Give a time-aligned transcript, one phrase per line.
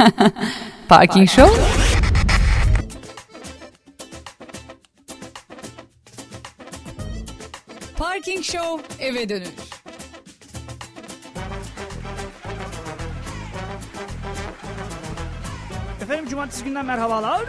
[0.88, 1.50] Parking Show
[7.96, 9.48] Parking Show eve dönüş.
[16.02, 17.40] Efendim cumartesi günden merhabalar.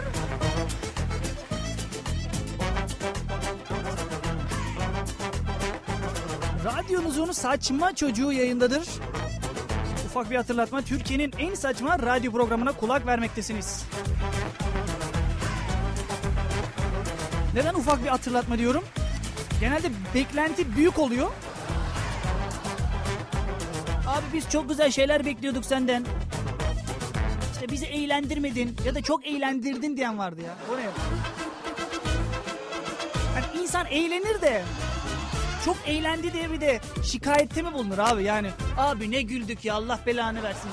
[6.64, 8.88] Radyonuzun saçma çocuğu yayındadır.
[10.12, 10.82] Ufak bir hatırlatma.
[10.82, 13.84] Türkiye'nin en saçma radyo programına kulak vermektesiniz.
[17.54, 18.84] Neden ufak bir hatırlatma diyorum?
[19.60, 21.30] Genelde beklenti büyük oluyor.
[24.06, 26.04] Abi biz çok güzel şeyler bekliyorduk senden.
[27.52, 30.54] İşte bizi eğlendirmedin ya da çok eğlendirdin diyen vardı ya.
[30.74, 30.84] O ne?
[33.34, 34.62] Hani insan eğlenir de
[35.64, 38.50] çok eğlendi diye bir de şikayette mi bulunur abi yani?
[38.78, 40.70] Abi ne güldük ya Allah belanı versin.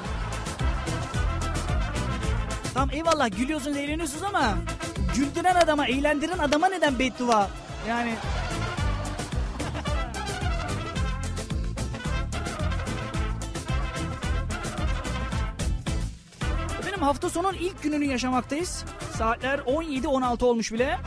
[2.73, 4.57] Tamam eyvallah gülüyorsunuz eğleniyorsunuz ama
[5.15, 7.49] güldüren adama eğlendiren adama neden beddua?
[7.87, 8.13] Yani
[16.79, 18.85] Efendim hafta sonun ilk gününü yaşamaktayız.
[19.17, 20.97] Saatler 17-16 olmuş bile.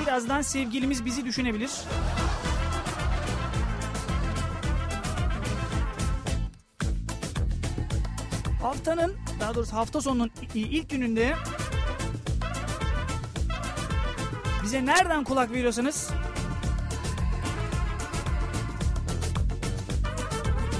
[0.00, 1.70] Birazdan sevgilimiz bizi düşünebilir.
[8.62, 11.34] Haftanın, daha doğrusu hafta sonunun ilk gününde
[14.62, 16.10] bize nereden kulak veriyorsanız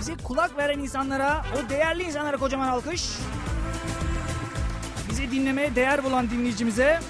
[0.00, 3.10] bize kulak veren insanlara, o değerli insanlara kocaman alkış.
[5.10, 7.00] Bizi dinlemeye değer bulan dinleyicimize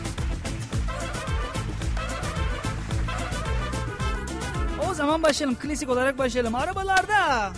[5.00, 5.58] zaman başlayalım.
[5.58, 6.54] Klasik olarak başlayalım.
[6.54, 7.52] Arabalarda,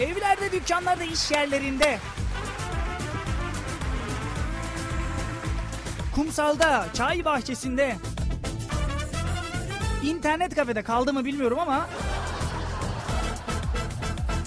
[0.00, 1.98] evlerde, dükkanlarda, iş yerlerinde,
[6.14, 7.96] kumsalda, çay bahçesinde,
[10.04, 11.88] internet kafede kaldı mı bilmiyorum ama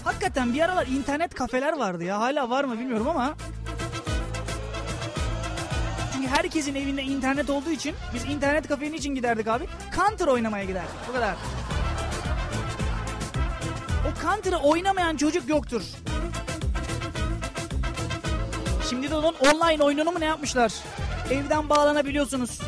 [0.03, 2.19] hakikaten bir aralar internet kafeler vardı ya.
[2.19, 3.35] Hala var mı bilmiyorum ama
[6.27, 9.65] herkesin evinde internet olduğu için biz internet kafenin için giderdik abi.
[9.95, 10.95] Counter oynamaya giderdik.
[11.09, 11.35] Bu kadar.
[14.07, 15.81] O Counter'ı oynamayan çocuk yoktur.
[18.89, 20.73] Şimdi de onun online oyununu mu ne yapmışlar?
[21.31, 22.59] Evden bağlanabiliyorsunuz.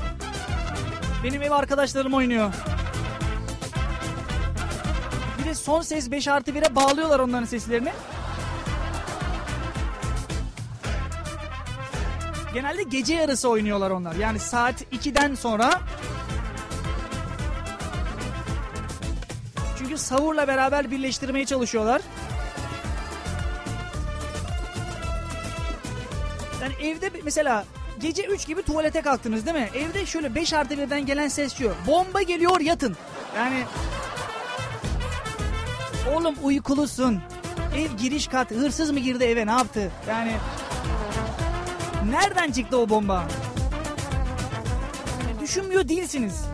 [1.23, 2.53] Benim ev arkadaşlarım oynuyor.
[5.39, 7.91] Bir de son ses 5 artı 1'e bağlıyorlar onların seslerini.
[12.53, 14.15] Genelde gece yarısı oynuyorlar onlar.
[14.15, 15.81] Yani saat 2'den sonra.
[19.77, 22.01] Çünkü savurla beraber birleştirmeye çalışıyorlar.
[26.61, 27.65] Yani evde mesela
[27.99, 29.69] gece 3 gibi tuvalete kalktınız değil mi?
[29.75, 31.73] Evde şöyle 5 artı 1'den gelen ses şu.
[31.87, 32.97] Bomba geliyor yatın.
[33.35, 33.63] Yani
[36.13, 37.21] oğlum uykulusun.
[37.75, 39.91] Ev giriş kat hırsız mı girdi eve ne yaptı?
[40.09, 40.31] Yani
[42.09, 43.27] Nereden çıktı o bomba?
[45.41, 46.45] Düşünmüyor değilsiniz.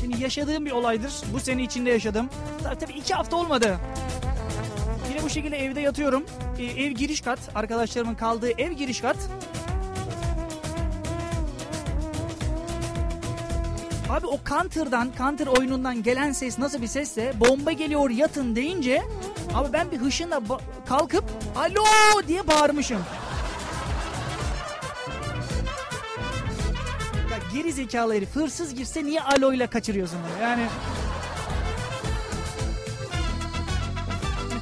[0.00, 1.12] Şimdi yaşadığım bir olaydır.
[1.32, 2.28] Bu sene içinde yaşadım.
[2.80, 3.78] Tabii, iki hafta olmadı.
[5.10, 6.24] Yine bu şekilde evde yatıyorum.
[6.58, 7.38] Ee, ev giriş kat.
[7.54, 9.16] Arkadaşlarımın kaldığı ev giriş kat.
[14.10, 19.02] Abi o Counter'dan, Counter oyunundan gelen ses nasıl bir sesse bomba geliyor yatın deyince
[19.54, 20.40] Abi ben bir hışınla
[20.88, 21.24] kalkıp
[21.56, 21.84] alo
[22.28, 23.02] diye bağırmışım.
[27.30, 30.42] Ya geri zekalı herif hırsız girse niye alo ile kaçırıyorsun onu?
[30.42, 30.66] Yani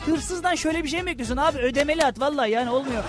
[0.06, 3.04] Hırsızdan şöyle bir şey mi bekliyorsun abi ödemeli at vallahi yani olmuyor.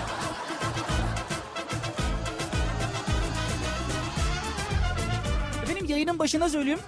[5.68, 6.80] Benim yayının başına söyleyeyim.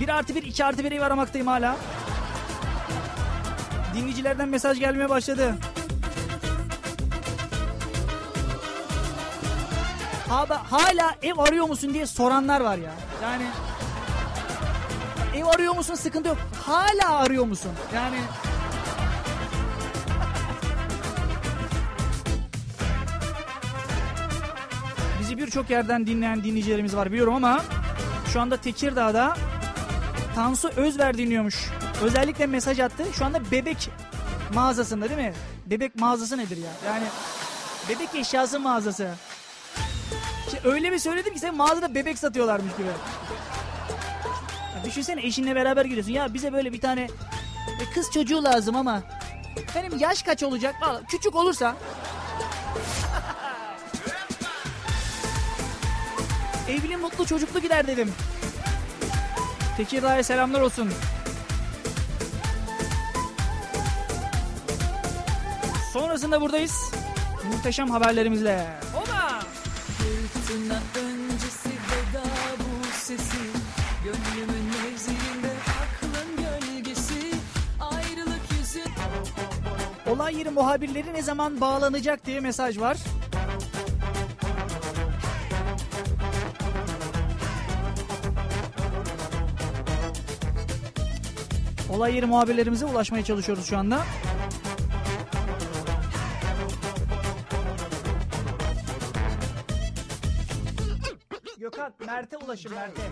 [0.00, 1.76] 1 artı 1, 2 artı 1 ev aramaktayım hala.
[3.96, 5.54] Dinleyicilerden mesaj gelmeye başladı.
[10.30, 12.94] Abi hala ev arıyor musun diye soranlar var ya.
[13.22, 13.44] Yani
[15.36, 16.38] ev arıyor musun sıkıntı yok.
[16.66, 17.70] Hala arıyor musun?
[17.94, 18.16] Yani
[25.20, 27.64] bizi birçok yerden dinleyen dinleyicilerimiz var biliyorum ama
[28.32, 29.36] şu anda Tekirdağ'da
[30.34, 31.70] Tansu Özver dinliyormuş.
[32.02, 33.04] Özellikle mesaj attı.
[33.18, 33.90] Şu anda bebek
[34.54, 35.32] mağazasında değil mi?
[35.66, 36.70] Bebek mağazası nedir ya?
[36.86, 37.04] Yani
[37.88, 39.10] bebek eşyası mağazası.
[40.46, 42.88] İşte öyle bir söyledim ki sen mağazada bebek satıyorlarmış gibi.
[44.76, 46.12] Ya düşünsene eşinle beraber gidiyorsun.
[46.12, 47.08] Ya bize böyle bir tane
[47.80, 49.02] E, kız çocuğu lazım ama.
[49.74, 50.74] Benim yaş kaç olacak?
[50.82, 51.76] Vallahi küçük olursa.
[56.68, 58.12] Evli mutlu çocuklu gider dedim.
[59.76, 60.90] Tekirdağ'a selamlar olsun.
[66.16, 66.90] Sonrasında buradayız.
[67.52, 68.66] Muhteşem haberlerimizle.
[68.96, 69.40] Oba!
[69.98, 72.24] Fırtına öncesi veda
[72.58, 73.36] bu sesi
[74.04, 75.52] Gönlümün mevziinde
[75.82, 77.30] aklın gölgesi
[77.80, 78.80] Ayrılık yüzü
[80.06, 82.96] Olay yeri muhabirleri ne zaman bağlanacak diye mesaj var.
[91.90, 93.98] Olay yeri muhabirlerimize ulaşmaya çalışıyoruz şu anda.
[102.56, 103.02] Mert'e ulaşın Mert'e.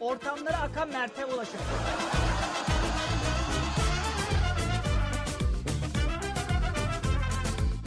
[0.00, 1.60] Ortamlara akan Mert'e ulaşın.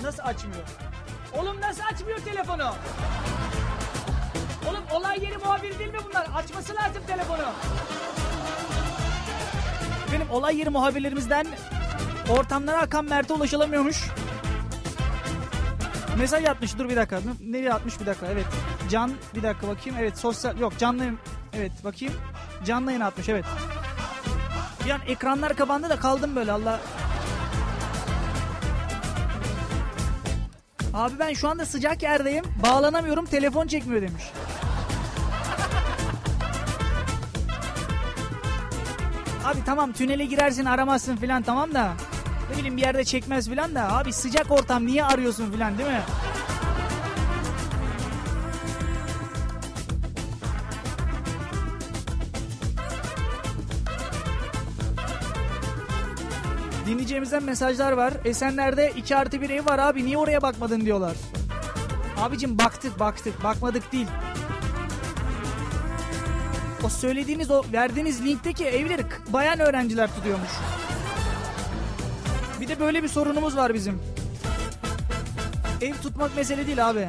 [0.03, 0.63] Nasıl açmıyor?
[1.33, 2.63] Oğlum nasıl açmıyor telefonu?
[4.69, 6.27] Oğlum olay yeri muhabiri değil mi bunlar?
[6.35, 7.43] Açması lazım telefonu.
[10.13, 11.47] Benim olay yeri muhabirlerimizden
[12.29, 14.09] ortamlara akan Mert'e ulaşılamıyormuş.
[16.17, 17.19] Mesaj atmış dur bir dakika.
[17.39, 18.45] Nereye atmış bir dakika evet.
[18.89, 21.03] Can bir dakika bakayım evet sosyal yok canlı
[21.53, 22.13] evet bakayım.
[22.65, 23.45] Canlı yayın atmış evet.
[24.85, 26.79] Bir an ekranlar kapandı da kaldım böyle Allah.
[30.93, 32.43] Abi ben şu anda sıcak yerdeyim.
[32.63, 34.23] Bağlanamıyorum telefon çekmiyor demiş.
[39.45, 41.93] Abi tamam tünele girersin aramazsın filan tamam da.
[42.53, 43.97] Ne bileyim bir yerde çekmez filan da.
[43.97, 46.01] Abi sıcak ortam niye arıyorsun filan değil mi?
[56.87, 58.13] Dinleyeceğimizden mesajlar var.
[58.25, 61.15] Esenler'de 2 artı bir ev var abi niye oraya bakmadın diyorlar.
[62.17, 64.07] Abicim baktık baktık bakmadık değil.
[66.83, 70.51] O söylediğiniz o verdiğiniz linkteki evleri bayan öğrenciler tutuyormuş.
[72.63, 73.99] Bir de böyle bir sorunumuz var bizim.
[75.81, 77.07] Ev tutmak mesele değil abi.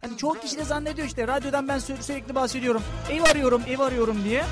[0.00, 2.82] Hani çoğu kişi de zannediyor işte radyodan ben sü- sürekli bahsediyorum.
[3.10, 4.44] Ev arıyorum ev arıyorum diye.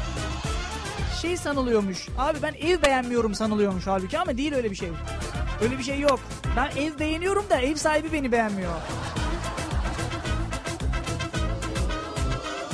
[1.23, 2.09] Şey sanılıyormuş.
[2.19, 4.89] Abi ben ev beğenmiyorum sanılıyormuş halbuki ama değil öyle bir şey.
[5.63, 6.21] Öyle bir şey yok.
[6.57, 8.73] Ben ev beğeniyorum da ev sahibi beni beğenmiyor.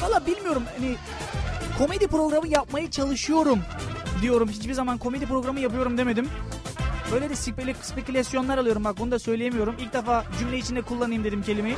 [0.01, 0.97] Valla bilmiyorum hani
[1.79, 3.59] komedi programı yapmaya çalışıyorum
[4.23, 4.49] diyorum.
[4.49, 6.29] Hiçbir zaman komedi programı yapıyorum demedim.
[7.13, 9.75] Böyle de spekül- spekülasyonlar alıyorum bak bunu da söyleyemiyorum.
[9.79, 11.77] İlk defa cümle içinde kullanayım dedim kelimeyi.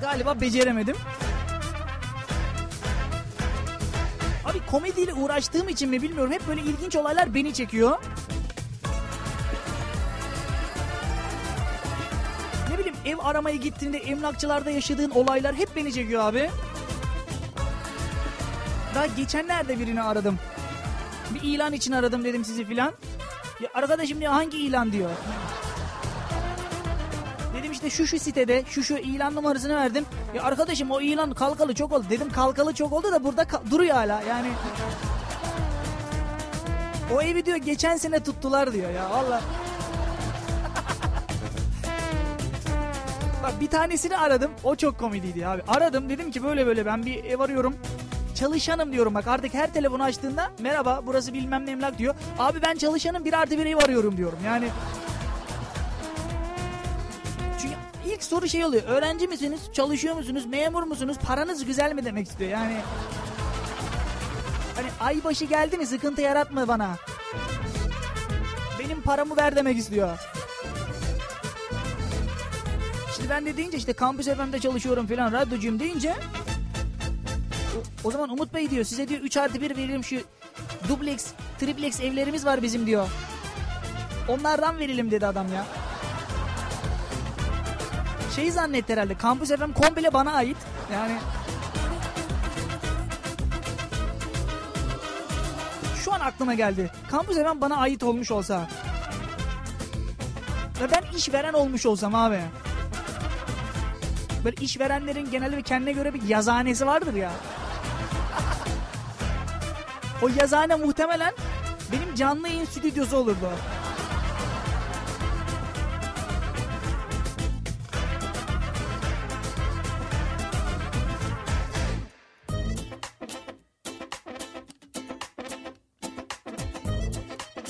[0.00, 0.96] Galiba beceremedim.
[4.44, 6.32] Abi komediyle uğraştığım için mi bilmiyorum.
[6.32, 7.98] Hep böyle ilginç olaylar beni çekiyor.
[12.70, 16.50] Ne bileyim ev aramaya gittiğinde emlakçılarda yaşadığın olaylar hep beni çekiyor abi.
[18.94, 20.38] Daha geçenlerde birini aradım.
[21.34, 22.92] Bir ilan için aradım dedim sizi filan.
[23.60, 25.10] Ya arkadaşım diyor hangi ilan diyor.
[27.56, 30.04] Dedim işte şu şu sitede şu şu ilan numarasını verdim.
[30.34, 32.04] Ya arkadaşım o ilan kalkalı çok oldu.
[32.10, 34.48] Dedim kalkalı çok oldu da burada duruyor hala yani.
[37.14, 39.40] O evi diyor geçen sene tuttular diyor ya valla.
[43.42, 44.50] Bak bir tanesini aradım.
[44.64, 45.62] O çok komediydi abi.
[45.68, 47.76] Aradım dedim ki böyle böyle ben bir ev arıyorum.
[48.40, 52.14] Çalışanım diyorum bak artık her telefonu açtığında merhaba burası bilmem ne emlak diyor.
[52.38, 54.68] Abi ben çalışanım bir artı bir ev arıyorum diyorum yani.
[57.58, 57.74] Çünkü
[58.06, 58.82] ilk soru şey oluyor.
[58.82, 59.60] Öğrenci misiniz?
[59.72, 60.46] Çalışıyor musunuz?
[60.46, 61.16] Memur musunuz?
[61.26, 62.76] Paranız güzel mi demek istiyor yani.
[64.76, 66.96] Hani ay başı geldi mi sıkıntı yaratma bana.
[68.78, 70.18] Benim paramı ver demek istiyor.
[73.16, 76.14] Şimdi ben de deyince işte kampüs FM'de çalışıyorum falan radyocuyum deyince
[78.04, 80.16] o, zaman Umut Bey diyor size diyor 3 artı 1 verelim şu
[80.88, 81.26] dubleks,
[81.58, 83.08] triplex evlerimiz var bizim diyor.
[84.28, 85.66] Onlardan verelim dedi adam ya.
[88.36, 90.56] Şeyi zannetti herhalde kampüs FM komple bana ait.
[90.92, 91.18] Yani
[96.04, 96.90] şu an aklıma geldi.
[97.10, 98.68] Kampüs FM bana ait olmuş olsa.
[100.80, 102.40] Ve ben işveren olmuş olsam abi.
[104.44, 107.30] Böyle işverenlerin genelde bir kendine göre bir yazanesi vardır ya.
[110.22, 111.32] O yazane muhtemelen
[111.92, 113.50] benim canlı yayın stüdyosu olurdu.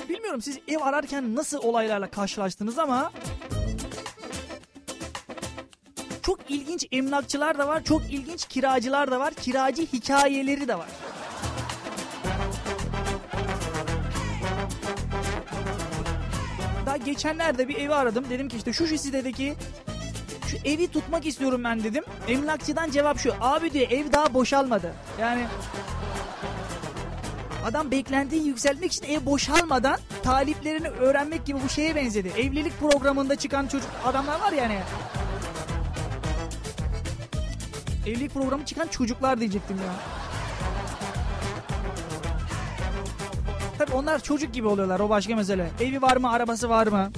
[0.08, 3.12] Bilmiyorum siz ev ararken nasıl olaylarla karşılaştınız ama
[6.22, 10.88] çok ilginç emlakçılar da var, çok ilginç kiracılar da var, kiracı hikayeleri de var.
[17.12, 18.24] Geçenlerde bir evi aradım.
[18.30, 19.54] Dedim ki işte şu sitedeki
[20.46, 22.04] şu evi tutmak istiyorum ben dedim.
[22.28, 23.34] Emlakçıdan cevap şu.
[23.40, 24.94] Abi diyor ev daha boşalmadı.
[25.20, 25.46] Yani
[27.64, 32.28] adam beklentiyi yükseltmek için ev boşalmadan taliplerini öğrenmek gibi bu şeye benzedi.
[32.28, 34.78] Evlilik programında çıkan çocuk adamlar var yani.
[38.06, 40.19] Evlilik programı çıkan çocuklar diyecektim ya.
[43.94, 45.70] Onlar çocuk gibi oluyorlar o başka mesele.
[45.80, 47.10] Evi var mı arabası var mı?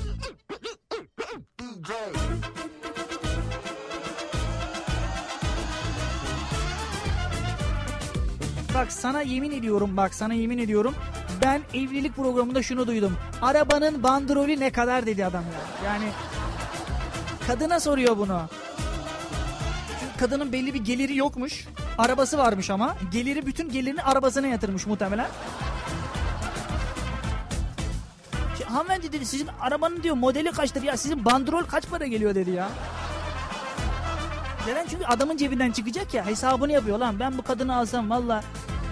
[8.74, 10.94] Bak sana yemin ediyorum bak sana yemin ediyorum.
[11.44, 13.16] Ben evlilik programında şunu duydum.
[13.42, 15.90] Arabanın bandrolü ne kadar dedi adam ya.
[15.90, 16.04] Yani
[17.46, 18.40] kadına soruyor bunu.
[20.00, 21.66] Çünkü kadının belli bir geliri yokmuş.
[21.98, 22.96] Arabası varmış ama.
[23.12, 25.28] Geliri bütün gelirini arabasına yatırmış muhtemelen.
[28.72, 32.68] Hanımefendi dedi sizin arabanın diyor modeli kaçtır ya sizin bandrol kaç para geliyor dedi ya.
[34.66, 34.86] Neden?
[34.86, 38.44] Çünkü adamın cebinden çıkacak ya hesabını yapıyor lan ben bu kadını alsam valla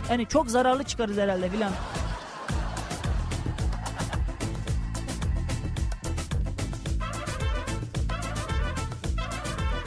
[0.08, 1.72] hani çok zararlı çıkarız herhalde filan.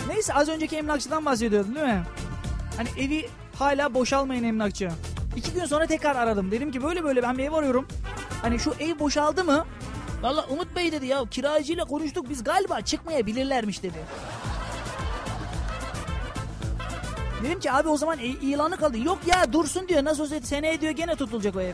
[0.07, 2.03] Neyse az önceki emlakçıdan bahsediyordum değil mi?
[2.77, 4.89] Hani evi hala boşalmayın emlakçı.
[5.35, 6.51] İki gün sonra tekrar aradım.
[6.51, 7.87] Dedim ki böyle böyle ben bir ev arıyorum.
[8.43, 9.65] Hani şu ev boşaldı mı?
[10.21, 13.97] Valla Umut Bey dedi ya kiracıyla konuştuk biz galiba çıkmayabilirlermiş dedi.
[17.43, 18.97] Dedim ki abi o zaman e- ilanı kaldı.
[18.97, 21.73] Yok ya dursun diyor nasıl olsa seneye diyor gene tutulacak o ev.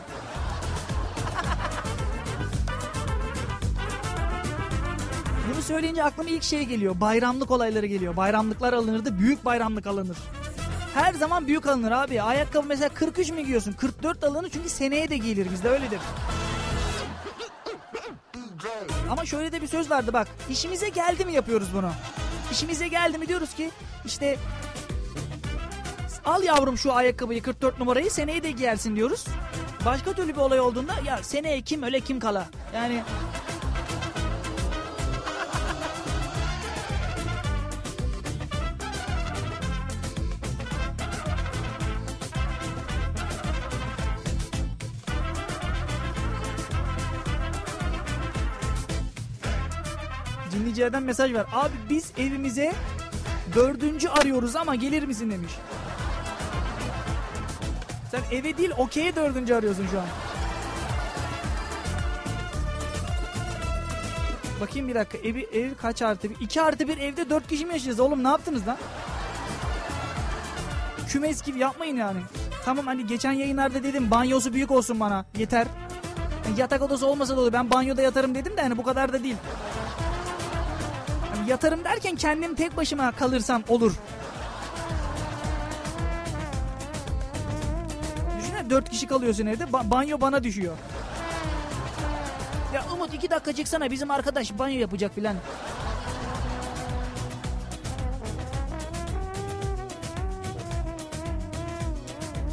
[5.54, 7.00] Bunu söyleyince aklıma ilk şey geliyor.
[7.00, 8.16] Bayramlık olayları geliyor.
[8.16, 9.18] Bayramlıklar alınırdı.
[9.18, 10.16] Büyük bayramlık alınır.
[10.94, 12.22] Her zaman büyük alınır abi.
[12.22, 13.72] Ayakkabı mesela 43 mi giyiyorsun?
[13.72, 16.00] 44 alınır çünkü seneye de giyilir bizde öyledir.
[19.10, 20.28] Ama şöyle de bir söz vardı bak.
[20.50, 21.90] İşimize geldi mi yapıyoruz bunu.
[22.52, 23.70] İşimize geldi mi diyoruz ki
[24.04, 24.36] işte
[26.24, 29.24] al yavrum şu ayakkabıyı 44 numarayı seneye de giyersin diyoruz.
[29.84, 32.48] Başka türlü bir olay olduğunda ya seneye kim öle kim kala.
[32.74, 33.02] Yani
[50.70, 51.46] dinleyicilerden mesaj var.
[51.52, 52.72] Abi biz evimize
[53.54, 55.52] dördüncü arıyoruz ama gelir misin demiş.
[58.10, 60.06] Sen eve değil okey'e dördüncü arıyorsun şu an.
[64.60, 66.40] Bakayım bir dakika evi, ev kaç artı bir?
[66.40, 68.76] 2 artı bir evde dört kişi mi yaşayacağız oğlum ne yaptınız lan?
[71.08, 72.20] Kümes gibi yapmayın yani.
[72.64, 75.66] Tamam hani geçen yayınlarda dedim banyosu büyük olsun bana yeter.
[76.46, 79.22] Yani yatak odası olmasa da olur ben banyoda yatarım dedim de hani bu kadar da
[79.22, 79.36] değil.
[81.50, 83.94] Yatarım derken kendim tek başıma kalırsam olur.
[88.38, 90.76] Düşünsene dört kişi kalıyorsun evde ba- banyo bana düşüyor.
[92.74, 95.36] Ya Umut iki dakika çıksana bizim arkadaş banyo yapacak filan.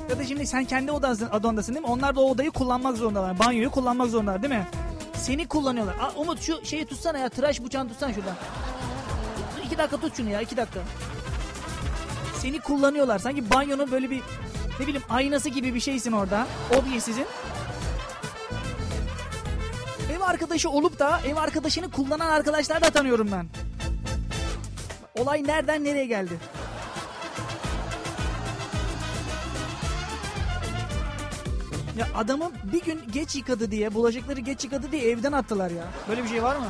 [0.10, 1.92] Ya da şimdi sen kendi odasın, odandasın değil mi?
[1.92, 3.40] Onlar da o odayı kullanmak zorundalar.
[3.40, 4.68] Banyoyu kullanmak zorundalar değil mi?
[5.14, 5.96] Seni kullanıyorlar.
[5.96, 8.36] Aa, Umut şu şeyi tutsana ya tıraş bıçağını tutsana şuradan.
[9.78, 10.80] Dakika tut şunu ya iki dakika.
[12.40, 13.20] Seni kullanıyorlar.
[13.20, 14.22] Sanki banyonun böyle bir
[14.80, 16.48] ne bileyim aynası gibi bir şeysin orada.
[16.78, 17.26] Obyesizin.
[20.16, 23.48] Ev arkadaşı olup da ev arkadaşını kullanan arkadaşlar da tanıyorum ben.
[25.22, 26.34] Olay nereden nereye geldi?
[31.98, 35.84] Ya adamı bir gün geç yıkadı diye, bulaşıkları geç yıkadı diye evden attılar ya.
[36.10, 36.66] Böyle bir şey var mı?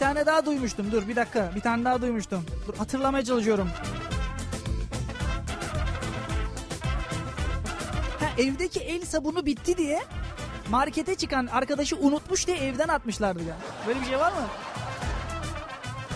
[0.00, 0.92] Tane daha duymuştum.
[0.92, 1.52] Dur bir dakika.
[1.54, 2.46] Bir tane daha duymuştum.
[2.66, 3.68] Dur hatırlamaya çalışıyorum.
[8.20, 10.00] Ha, evdeki el sabunu bitti diye
[10.70, 13.56] markete çıkan arkadaşı unutmuş diye evden atmışlardı ya.
[13.86, 14.46] Böyle bir şey var mı?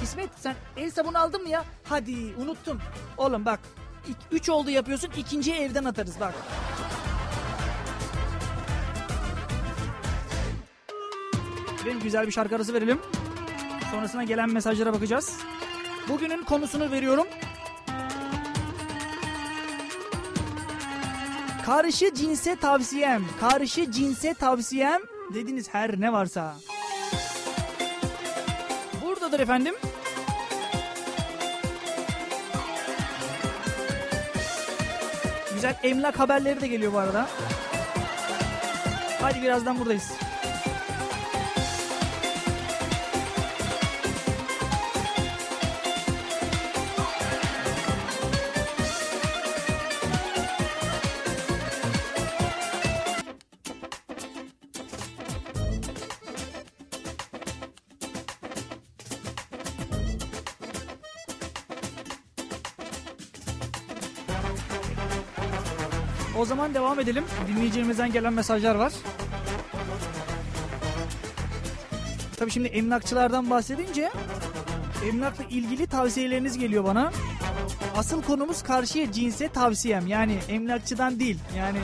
[0.03, 1.65] İsmet sen el sabunu aldın mı ya?
[1.85, 2.81] Hadi unuttum.
[3.17, 3.61] Oğlum bak
[4.33, 6.35] 3 oldu yapıyorsun ikinciyi evden atarız bak.
[11.87, 13.01] Benim güzel bir şarkı arası verelim.
[13.91, 15.39] Sonrasına gelen mesajlara bakacağız.
[16.09, 17.27] Bugünün konusunu veriyorum.
[21.67, 23.23] Karşı cinse tavsiyem.
[23.41, 25.01] Karşı cinse tavsiyem
[25.35, 26.57] dediniz her ne varsa.
[29.05, 29.75] Buradadır efendim.
[35.55, 37.27] Güzel emlak haberleri de geliyor bu arada.
[39.21, 40.24] Hadi birazdan buradayız.
[66.75, 67.25] Devam edelim.
[67.49, 68.93] Dinleyicilerimizden gelen mesajlar var.
[72.37, 74.11] Tabii şimdi emlakçılardan bahsedince
[75.09, 77.13] emlakla ilgili tavsiyeleriniz geliyor bana.
[77.97, 80.07] Asıl konumuz karşıya cinse tavsiyem.
[80.07, 81.39] Yani emlakçıdan değil.
[81.57, 81.79] Yani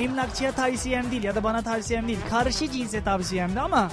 [0.00, 2.18] emlakçıya tavsiyem değil ya da bana tavsiyem değil.
[2.30, 3.90] Karşı cinse tavsiyemdi ama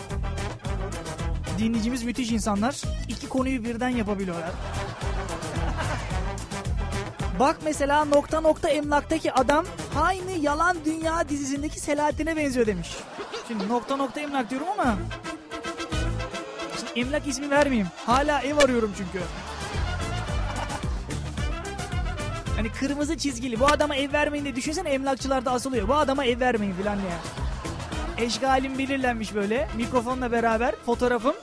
[1.57, 2.81] dinleyicimiz müthiş insanlar.
[3.09, 4.51] İki konuyu birden yapabiliyorlar.
[7.39, 9.65] Bak mesela nokta nokta emlaktaki adam
[10.01, 12.89] aynı Yalan Dünya dizisindeki Selahattin'e benziyor demiş.
[13.47, 14.97] Şimdi nokta nokta emlak diyorum ama
[16.79, 17.87] Şimdi emlak ismi vermeyeyim.
[18.05, 19.25] Hala ev arıyorum çünkü.
[22.55, 25.87] Hani kırmızı çizgili bu adama ev vermeyin diye düşünsene emlakçılarda asılıyor.
[25.87, 27.11] Bu adama ev vermeyin filan diye.
[28.27, 31.35] Eşgalim belirlenmiş böyle mikrofonla beraber fotoğrafım.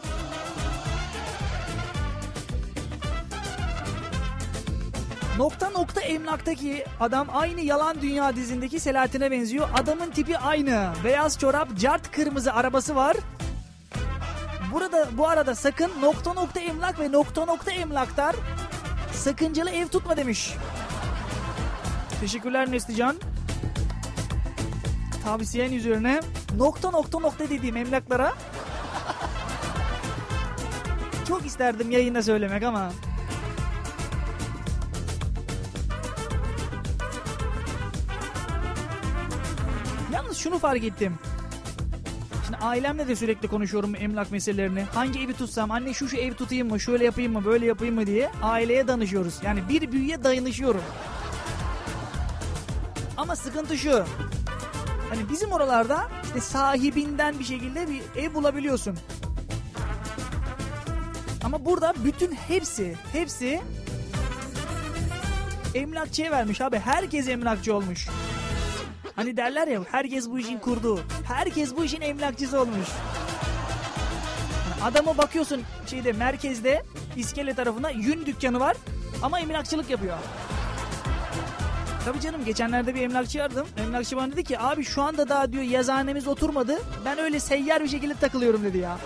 [5.42, 9.68] Nokta nokta emlaktaki adam aynı Yalan Dünya dizindeki Selahattin'e benziyor.
[9.75, 10.92] Adamın tipi aynı.
[11.04, 13.16] Beyaz çorap, cart kırmızı arabası var.
[14.72, 18.37] Burada bu arada sakın nokta nokta emlak ve nokta nokta emlaktar
[19.12, 20.54] sakıncalı ev tutma demiş.
[22.20, 23.16] Teşekkürler Neslican.
[25.25, 26.20] Tavsiyen üzerine
[26.56, 28.32] nokta nokta nokta dediğim emlaklara
[31.28, 32.93] çok isterdim yayında söylemek ama
[40.43, 41.19] şunu fark ettim.
[42.47, 44.83] Şimdi ailemle de sürekli konuşuyorum emlak meselelerini.
[44.83, 48.07] Hangi evi tutsam, anne şu şu ev tutayım mı, şöyle yapayım mı, böyle yapayım mı
[48.07, 49.35] diye aileye danışıyoruz.
[49.45, 50.83] Yani bir büyüye dayanışıyorum.
[53.17, 54.05] Ama sıkıntı şu.
[55.09, 58.99] Hani bizim oralarda işte sahibinden bir şekilde bir ev bulabiliyorsun.
[61.45, 63.61] Ama burada bütün hepsi, hepsi
[65.75, 66.78] emlakçıya vermiş abi.
[66.78, 68.09] Herkes emlakçı olmuş.
[69.16, 71.00] Hani derler ya herkes bu işin kurduğu.
[71.25, 72.88] Herkes bu işin emlakçısı olmuş.
[74.84, 76.82] Adama bakıyorsun şeyde merkezde
[77.16, 78.76] iskele tarafında yün dükkanı var
[79.22, 80.18] ama emlakçılık yapıyor.
[82.04, 83.66] Tabii canım geçenlerde bir emlakçı aradım.
[83.76, 86.78] Emlakçı bana dedi ki abi şu anda daha diyor yazıhanemiz oturmadı.
[87.04, 88.98] Ben öyle seyyar bir şekilde takılıyorum dedi ya.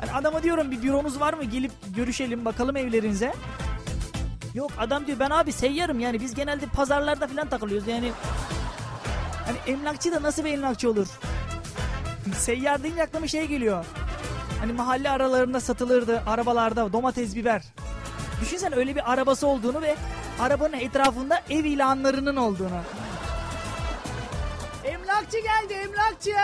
[0.00, 3.34] Yani adama diyorum bir büronuz var mı gelip görüşelim bakalım evlerinize.
[4.54, 8.12] Yok adam diyor ben abi seyyarım yani biz genelde pazarlarda falan takılıyoruz yani.
[9.46, 11.06] Hani emlakçı da nasıl bir emlakçı olur?
[12.36, 13.84] Seyyar deyince aklıma şey geliyor.
[14.60, 17.62] Hani mahalle aralarında satılırdı arabalarda domates biber.
[18.40, 19.96] Düşünsene öyle bir arabası olduğunu ve
[20.40, 22.80] arabanın etrafında ev ilanlarının olduğunu.
[24.84, 26.30] Emlakçı geldi emlakçı.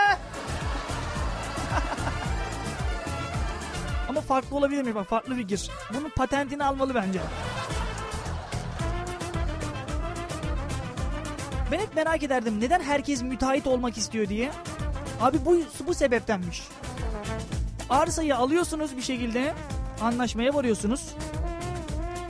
[4.09, 4.95] Ama farklı olabilir mi?
[4.95, 5.71] Bak farklı fikir.
[5.95, 7.21] Bunun patentini almalı bence.
[11.71, 14.51] Ben hep merak ederdim neden herkes müteahhit olmak istiyor diye.
[15.21, 16.63] Abi bu bu sebeptenmiş.
[17.91, 19.55] Arsayı alıyorsunuz bir şekilde
[20.01, 21.15] anlaşmaya varıyorsunuz.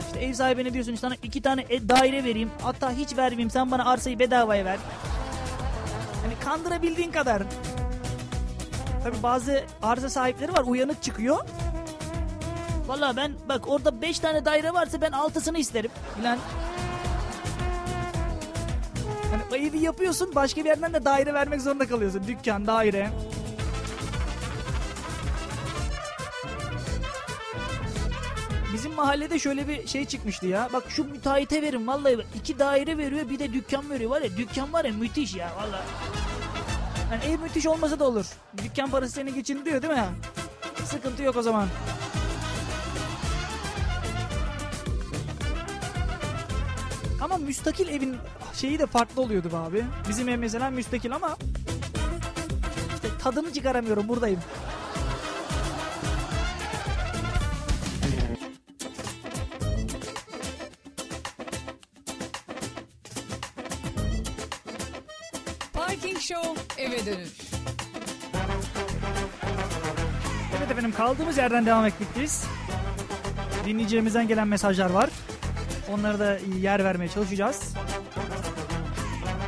[0.07, 3.85] İşte ev sahibine diyorsun sana iki tane e- daire vereyim hatta hiç vermeyeyim sen bana
[3.85, 4.77] arsayı bedavaya ver.
[6.23, 7.43] Hani kandırabildiğin kadar.
[9.03, 11.37] Tabi bazı arsa sahipleri var uyanık çıkıyor.
[12.87, 15.91] Valla ben bak orada beş tane daire varsa ben altısını isterim.
[16.19, 16.39] Bilen
[19.31, 22.27] Hani o yapıyorsun başka bir yerden de daire vermek zorunda kalıyorsun.
[22.27, 23.09] Dükkan, daire.
[28.73, 30.69] Bizim mahallede şöyle bir şey çıkmıştı ya.
[30.73, 34.11] Bak şu müteahhite verin vallahi iki daire veriyor bir de dükkan veriyor.
[34.11, 35.85] Var ya dükkan var ya müthiş ya vallahi.
[37.11, 38.25] Yani ev müthiş olmasa da olur.
[38.63, 40.05] Dükkan parası seni geçindiriyor değil mi?
[40.85, 41.67] Sıkıntı yok o zaman.
[47.21, 48.17] Ama müstakil evin
[48.53, 49.83] şeyi de farklı oluyordu be abi.
[50.09, 51.37] Bizim ev mesela müstakil ama
[52.93, 54.39] işte tadını çıkaramıyorum buradayım.
[65.73, 67.29] Parking Show eve dönüş.
[70.57, 72.45] Evet efendim kaldığımız yerden devam etmekteyiz.
[73.65, 75.09] Dinleyeceğimizden gelen mesajlar var.
[75.93, 77.73] Onlara da yer vermeye çalışacağız.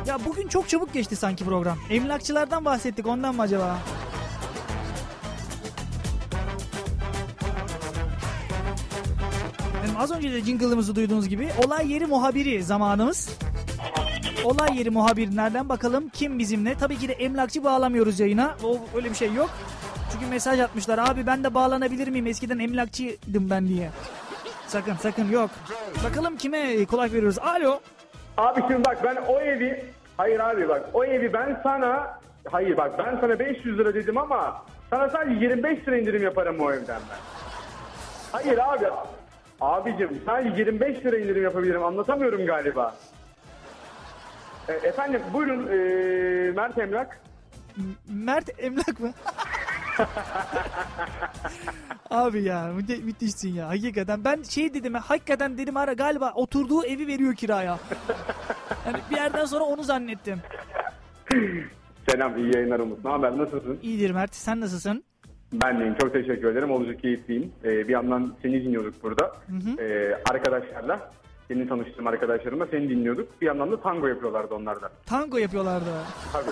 [0.06, 1.78] Ya bugün çok çabuk geçti sanki program.
[1.90, 3.78] Emlakçılardan bahsettik ondan mı acaba?
[9.76, 13.28] Efendim az önce de jingle'ımızı duyduğunuz gibi olay yeri muhabiri zamanımız.
[14.44, 16.74] Olay yeri muhabirlerden bakalım kim bizimle.
[16.74, 18.56] Tabii ki de emlakçı bağlamıyoruz yayına.
[18.64, 19.50] O öyle bir şey yok.
[20.12, 20.98] Çünkü mesaj atmışlar.
[20.98, 22.26] Abi ben de bağlanabilir miyim?
[22.26, 23.90] Eskiden emlakçıydım ben diye.
[24.68, 25.50] Sakın sakın yok.
[26.04, 27.38] Bakalım kime kulak veriyoruz.
[27.38, 27.80] Alo.
[28.36, 29.84] Abi şimdi bak ben o evi
[30.16, 34.64] hayır abi bak o evi ben sana hayır bak ben sana 500 lira dedim ama
[34.90, 37.18] sana sadece 25 lira indirim yaparım o evden ben.
[38.32, 38.84] Hayır abi.
[39.60, 42.94] Abicim sadece 25 lira indirim yapabilirim anlatamıyorum galiba.
[44.68, 47.20] E, efendim buyurun e, Mert Emlak.
[48.08, 49.12] Mert Emlak mı?
[52.14, 54.24] Abi ya müthe- müthişsin ya hakikaten.
[54.24, 57.78] Ben şey dedim hakikaten dedim ara galiba oturduğu evi veriyor kiraya.
[58.86, 60.38] Yani bir yerden sonra onu zannettim.
[62.08, 63.04] Selam iyi yayınlar Umut.
[63.04, 63.78] Ne haber nasılsın?
[63.82, 65.04] İyidir Mert sen nasılsın?
[65.52, 66.70] Ben deyim çok teşekkür ederim.
[66.70, 67.52] Oldukça keyifliyim.
[67.64, 69.36] E, bir yandan seni dinliyorduk burada.
[69.78, 71.12] E, arkadaşlarla.
[71.48, 73.40] Seni tanıştığım arkadaşlarımla seni dinliyorduk.
[73.40, 74.90] Bir yandan da tango yapıyorlardı onlar da.
[75.06, 75.90] Tango yapıyorlardı.
[76.32, 76.50] Tabii.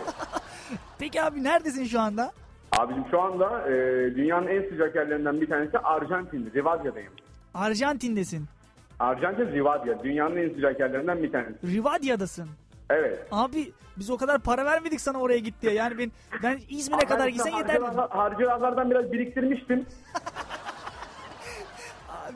[0.99, 2.33] Peki abi neredesin şu anda?
[2.83, 3.73] Abicim şu anda e,
[4.17, 7.13] dünyanın en sıcak yerlerinden bir tanesi Arjantin, Rivadia'dayım.
[7.55, 8.45] Arjantin'desin.
[8.99, 10.03] Arjantin, Rivadia.
[10.05, 11.67] Dünyanın en sıcak yerlerinden bir tanesi.
[11.67, 12.49] Rivadia'dasın.
[12.91, 13.27] Evet.
[13.31, 15.73] Abi biz o kadar para vermedik sana oraya git diye.
[15.73, 16.11] Yani ben
[16.43, 17.85] ben İzmir'e kadar gitsen yeterdi.
[18.11, 19.87] harcılardan- biraz biriktirmiştim.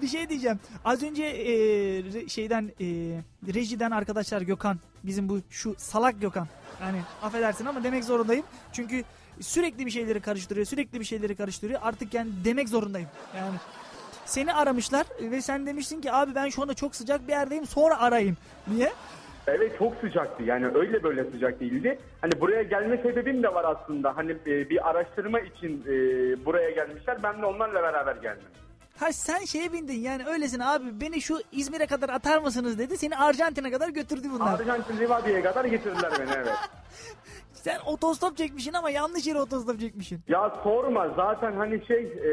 [0.03, 0.61] Bir şey diyeceğim.
[0.85, 2.87] Az önce e, şeyden e,
[3.55, 6.47] rejiden arkadaşlar Gökhan bizim bu şu salak Gökhan.
[6.81, 8.45] Yani affedersin ama demek zorundayım.
[8.73, 9.03] Çünkü
[9.41, 10.67] sürekli bir şeyleri karıştırıyor.
[10.67, 11.81] Sürekli bir şeyleri karıştırıyor.
[11.83, 13.09] Artık yani demek zorundayım.
[13.37, 13.57] Yani
[14.25, 18.01] seni aramışlar ve sen demiştin ki abi ben şu anda çok sıcak bir yerdeyim sonra
[18.01, 18.37] arayayım.
[18.69, 18.93] Niye?
[19.47, 20.43] Evet çok sıcaktı.
[20.43, 21.99] Yani öyle böyle sıcak değildi.
[22.21, 24.17] Hani buraya gelme sebebim de var aslında.
[24.17, 25.95] Hani e, bir araştırma için e,
[26.45, 27.23] buraya gelmişler.
[27.23, 28.47] Ben de onlarla beraber geldim.
[28.99, 32.99] Ha sen şeye bindin yani öylesin abi beni şu İzmir'e kadar atar mısınız dedi.
[32.99, 34.61] Seni Arjantin'e kadar götürdü bunlar.
[34.61, 36.49] Arjantin, Rivadia'ya kadar getirdiler beni evet.
[37.67, 40.21] Sen otostop çekmişsin ama yanlış yere otostop çekmişsin.
[40.29, 42.31] Ya sorma zaten hani şey e,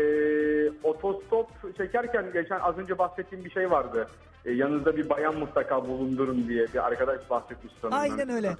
[0.84, 4.08] otostop çekerken geçen az önce bahsettiğim bir şey vardı.
[4.46, 8.00] E, yanınızda bir bayan mutlaka bulundurun diye bir arkadaş bahsetmiş sanırım.
[8.00, 8.56] Aynen öyle.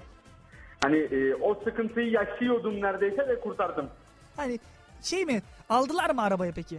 [0.84, 3.90] Hani e, o sıkıntıyı yaşıyordum neredeyse ve kurtardım.
[4.36, 4.60] Hani
[5.02, 6.78] şey mi aldılar mı arabaya peki?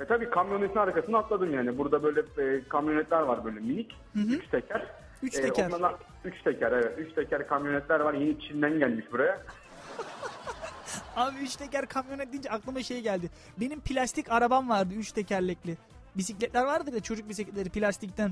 [0.00, 1.78] E tabii kamyonetin arkasına atladım yani.
[1.78, 3.96] Burada böyle e, kamyonetler var böyle minik.
[4.16, 4.86] Üç teker.
[5.22, 5.70] Üç E, teker.
[5.70, 6.98] onlarla- üç teker evet.
[6.98, 8.14] Üç teker kamyonetler var.
[8.14, 9.40] Yeni Çin'den gelmiş buraya.
[11.16, 13.30] Abi üç teker kamyonet deyince aklıma şey geldi.
[13.60, 15.76] Benim plastik arabam vardı üç tekerlekli.
[16.16, 18.30] Bisikletler vardı da çocuk bisikletleri plastikten.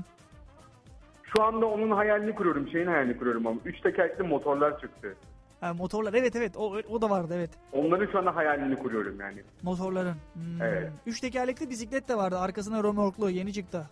[1.37, 2.67] Şu anda onun hayalini kuruyorum.
[2.71, 3.59] Şeyin hayalini kuruyorum ama.
[3.65, 5.15] Üç tekerlekli motorlar çıktı.
[5.61, 7.49] Ha, motorlar evet evet o, o da vardı evet.
[7.71, 9.43] Onların şu anda hayalini kuruyorum yani.
[9.63, 10.15] Motorların.
[10.33, 10.61] Hmm.
[10.61, 10.91] Evet.
[11.05, 13.89] Üç tekerlekli bisiklet de vardı arkasına romorklu yeni çıktı.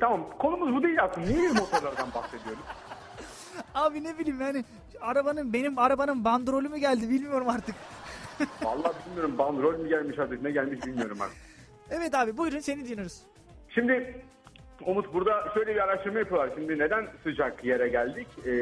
[0.00, 1.26] Tamam konumuz bu değil aslında.
[1.26, 2.62] Niye motorlardan bahsediyoruz?
[3.74, 4.64] Abi ne bileyim yani
[5.00, 7.74] arabanın benim arabanın bandrolü mü geldi bilmiyorum artık.
[8.62, 11.36] Vallahi bilmiyorum bandrol mü gelmiş artık ne gelmiş bilmiyorum artık.
[11.90, 13.22] Evet abi buyurun seni dinliyoruz.
[13.68, 14.22] Şimdi
[14.86, 16.50] Umut burada şöyle bir araştırma yapıyorlar.
[16.54, 18.26] Şimdi neden sıcak yere geldik?
[18.46, 18.52] Ee,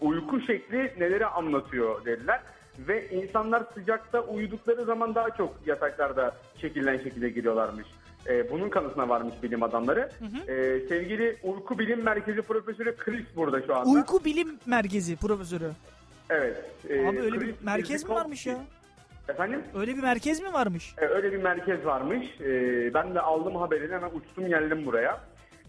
[0.00, 2.40] uyku şekli neleri anlatıyor dediler.
[2.78, 7.86] Ve insanlar sıcakta uyudukları zaman daha çok yataklarda şekillen şekilde giriyorlarmış.
[8.28, 10.10] Ee, bunun kanısına varmış bilim adamları.
[10.48, 13.88] Ee, sevgili Uyku Bilim Merkezi Profesörü Chris burada şu anda.
[13.90, 15.70] Uyku Bilim Merkezi profesörü.
[16.30, 16.56] Evet.
[16.88, 18.58] e, Abi öyle bir Chris merkez mi varmış ya?
[19.28, 19.62] Efendim?
[19.74, 20.94] Öyle bir merkez mi varmış?
[20.98, 22.26] Ee, öyle bir merkez varmış.
[22.40, 25.20] Ee, ben de aldım haberini hemen uçtum geldim buraya.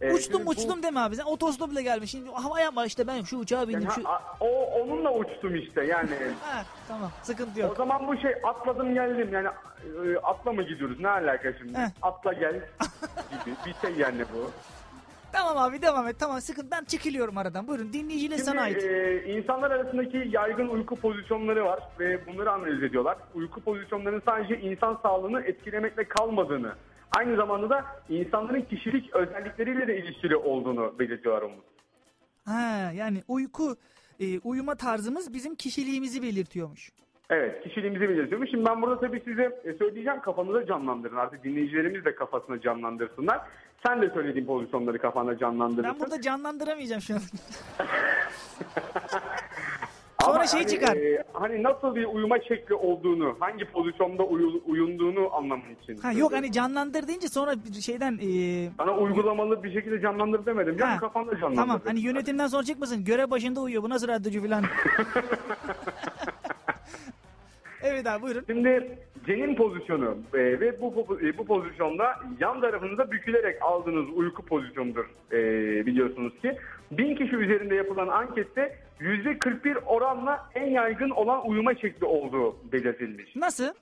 [0.04, 2.12] Ee, uçtum bu- uçtum deme abi sen otostopla gelmiş.
[2.12, 3.82] Şimdi hava yapma işte ben şu uçağa bindim.
[3.82, 4.04] Yani şu...
[4.40, 4.48] o
[4.82, 6.10] onunla uçtum işte yani.
[6.42, 7.78] Ha, tamam sıkıntı o yok.
[7.78, 11.78] zaman bu şey atladım geldim yani e, atla mı gidiyoruz ne alaka şimdi?
[11.78, 11.88] Heh.
[12.02, 12.54] Atla gel
[13.46, 14.52] gibi bir şey yani bu.
[15.34, 17.68] Tamam abi devam et tamam sıkıntı ben çekiliyorum aradan.
[17.68, 18.84] Buyurun dinleyiciyle sana ait.
[18.84, 23.18] E, insanlar arasındaki yaygın uyku pozisyonları var ve bunları analiz ediyorlar.
[23.36, 26.76] Uyku pozisyonlarının sadece insan sağlığını etkilemekle kalmadığını,
[27.18, 31.66] aynı zamanda da insanların kişilik özellikleriyle de ilişkili olduğunu belirtiyorlar Umut.
[32.46, 33.76] Ha yani uyku
[34.20, 36.92] e, uyuma tarzımız bizim kişiliğimizi belirtiyormuş.
[37.30, 38.50] Evet kişiliğimizi belirtiyormuş.
[38.50, 41.16] Şimdi ben burada tabii size e, söyleyeceğim kafanıza canlandırın.
[41.16, 43.42] Artık dinleyicilerimiz de kafasına canlandırsınlar.
[43.86, 45.94] Sen de söylediğin pozisyonları kafanda canlandırırsın.
[45.94, 47.22] Ben burada canlandıramayacağım şu an.
[50.26, 50.96] Ama Sonra sonra şey hani, çıkar.
[50.98, 55.98] e, hani nasıl bir uyuma şekli olduğunu, hangi pozisyonda uyu- uyunduğunu anlaman için.
[55.98, 60.78] Ha yok hani canlandır deyince sonra bir şeyden e, Sana uygulamalı bir şekilde canlandır demedim.
[60.80, 61.56] Ha, Ya kafanda canlandır.
[61.56, 63.04] Tamam hani yönetimden sonra çıkmasın.
[63.06, 63.84] Görev başında uyuyor.
[63.84, 64.64] Bu nasıl radyocu falan.
[67.84, 68.44] evet abi buyurun.
[68.48, 74.46] Şimdi cenin pozisyonu e, ve bu bu- e, bu pozisyonda yan tarafınıza bükülerek aldığınız uyku
[74.46, 75.38] pozisyonudur e,
[75.86, 76.58] biliyorsunuz ki.
[76.92, 83.36] Bin kişi üzerinde yapılan ankette %41 oranla en yaygın olan uyuma şekli olduğu belirtilmiş.
[83.36, 83.74] Nasıl?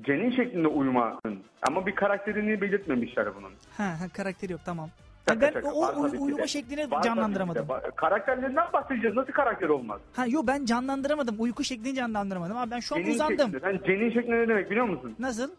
[0.00, 3.52] Cenin şeklinde uyumanın ama bir karakterini belirtmemişler bunun.
[3.76, 4.90] Ha, ha karakteri yok tamam.
[5.28, 7.66] Şaka ben şaka, o, ki uyuma şeklini Var canlandıramadım.
[7.66, 7.88] tabii ki de.
[7.88, 9.16] Ba- Karakterlerinden bahsedeceğiz.
[9.16, 10.00] Nasıl karakter olmaz?
[10.16, 11.36] Ha yok ben canlandıramadım.
[11.38, 12.56] Uyku şeklini canlandıramadım.
[12.56, 13.52] Abi ben şu an Cenin uzandım.
[13.52, 13.60] şekli.
[13.60, 15.16] Sen cenin şekli ne demek biliyor musun?
[15.18, 15.50] Nasıl?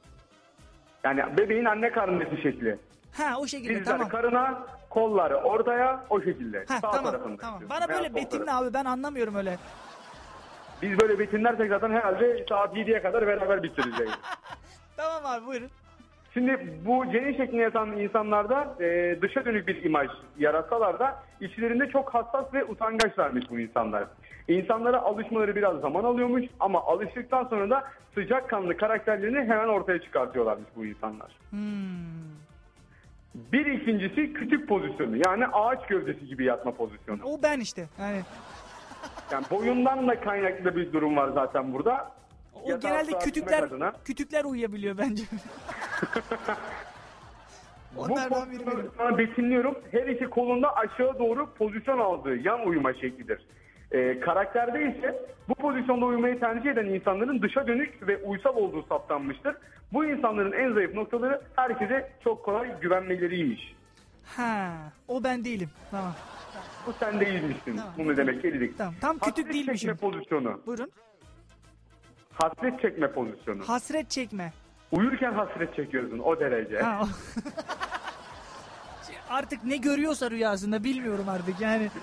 [1.04, 2.78] Yani bebeğin anne karnındaki şekli.
[3.17, 4.10] Ha o şekilde Dizler tamam.
[4.10, 6.58] karına, kolları ortaya o şekilde.
[6.67, 7.41] Ha Sağ tamam tarafında.
[7.41, 7.62] tamam.
[7.69, 8.67] Bana veya böyle sol betimle tarafında.
[8.67, 9.58] abi ben anlamıyorum öyle.
[10.82, 13.63] Biz böyle betimlersek zaten herhalde saat 7'ye kadar beraber
[13.99, 14.15] yayını.
[14.97, 15.69] Tamam abi buyurun.
[16.36, 22.13] Şimdi bu cenin şeklinde yatan insanlarda e, dışa dönük bir imaj yaratsalar da içlerinde çok
[22.13, 24.04] hassas ve utangaçlarmış bu insanlar.
[24.48, 30.86] İnsanlara alışmaları biraz zaman alıyormuş ama alıştıktan sonra da sıcakkanlı karakterlerini hemen ortaya çıkartıyorlarmış bu
[30.86, 31.32] insanlar.
[31.50, 31.60] Hmm.
[33.52, 37.19] Bir ikincisi kütük pozisyonu yani ağaç gövdesi gibi yatma pozisyonu.
[37.24, 37.88] O ben işte.
[38.00, 38.21] Yani
[39.32, 42.12] Yani boyundan da kaynaklı bir durum var zaten burada.
[42.63, 43.93] o Yatağı genelde kütükler adına.
[44.06, 45.24] kütükler uyuyabiliyor bence.
[47.97, 48.91] Onlardan biri benim.
[48.97, 49.75] sana betimliyorum.
[49.91, 53.45] Her iki kolunda aşağı doğru pozisyon aldığı yan uyuma şeklidir.
[53.91, 59.55] Ee, karakterde ise bu pozisyonda uyumayı tercih eden insanların dışa dönük ve uysal olduğu saptanmıştır.
[59.93, 63.75] Bu insanların en zayıf noktaları herkese çok kolay güvenmeleriymiş.
[64.25, 64.73] Ha,
[65.08, 65.69] o ben değilim.
[65.91, 66.13] Tamam.
[66.88, 67.77] Bu sen değilmişsin.
[67.77, 67.93] Tamam.
[67.97, 68.77] Bunu demek dedik.
[68.77, 69.89] Tamam, tam kütük Hasret değilmişim.
[69.93, 70.62] çekme pozisyonu.
[70.65, 70.91] Buyurun.
[72.34, 73.63] Hasret çekme pozisyonu.
[73.69, 74.53] Hasret çekme.
[74.91, 76.80] Uyurken hasret çekiyorsun o derece.
[76.80, 77.08] Ha, o-
[79.30, 81.89] artık ne görüyorsa rüyasında bilmiyorum artık yani.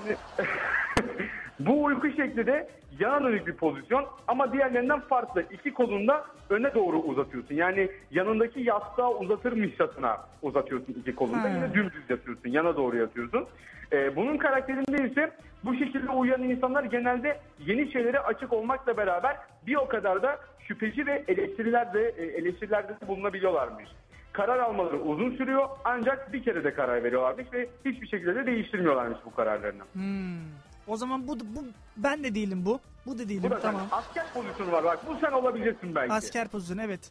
[1.61, 2.69] Bu uyku şekli de
[3.01, 5.45] yana dönük bir pozisyon ama diğerlerinden farklı.
[5.51, 7.55] İki kolunu da öne doğru uzatıyorsun.
[7.55, 11.43] Yani yanındaki yastığa uzatırmışçasına uzatıyorsun iki kolunu da.
[11.43, 11.49] Ha.
[11.49, 12.51] Yine dümdüz yatıyorsun.
[12.51, 13.47] Yana doğru yatıyorsun.
[13.93, 15.31] Ee, bunun karakterinde ise
[15.65, 21.07] bu şekilde uyuyan insanlar genelde yeni şeylere açık olmakla beraber bir o kadar da şüpheci
[21.07, 23.89] ve eleştirilerde, e, eleştirilerde de bulunabiliyorlarmış.
[24.33, 29.19] Karar almaları uzun sürüyor ancak bir kere de karar veriyorlarmış ve hiçbir şekilde de değiştirmiyorlarmış
[29.25, 29.83] bu kararlarını.
[29.93, 30.39] Hmm.
[30.87, 31.65] O zaman bu, bu
[31.97, 32.81] ben de değilim bu.
[33.07, 33.83] Bu da değilim Bu da tamam.
[33.91, 33.99] sen.
[33.99, 34.99] Asker pozisyonu var bak.
[35.09, 36.13] Bu sen olabilirsin belki.
[36.13, 37.11] Asker pozisyonu evet.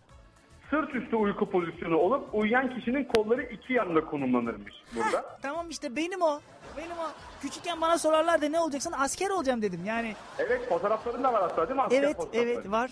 [0.70, 5.38] Sırt üstü uyku pozisyonu olup uyuyan kişinin kolları iki yanında konumlanırmış burada.
[5.42, 6.40] Tamam işte benim o.
[6.78, 7.12] Benim o.
[7.42, 8.94] Küçükken bana sorarlardı ne olacaksın?
[8.98, 9.82] Asker olacağım dedim.
[9.86, 11.82] Yani evet fotoğrafların da var hatta değil mi?
[11.82, 12.92] Asker evet evet var.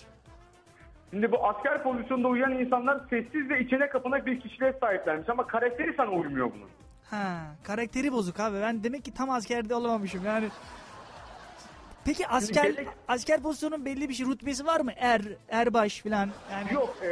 [1.11, 5.93] Şimdi bu asker pozisyonda uyuyan insanlar sessiz ve içine kapanak bir kişiliğe sahiplermiş ama karakteri
[5.97, 6.69] sana uymuyor bunun.
[7.09, 8.57] Ha, karakteri bozuk abi.
[8.61, 10.47] Ben demek ki tam askerde olamamışım yani.
[12.05, 14.91] Peki asker gerek- asker pozisyonunun belli bir şey rütbesi var mı?
[14.97, 16.73] Er, erbaş falan yani.
[16.73, 17.07] Yok e,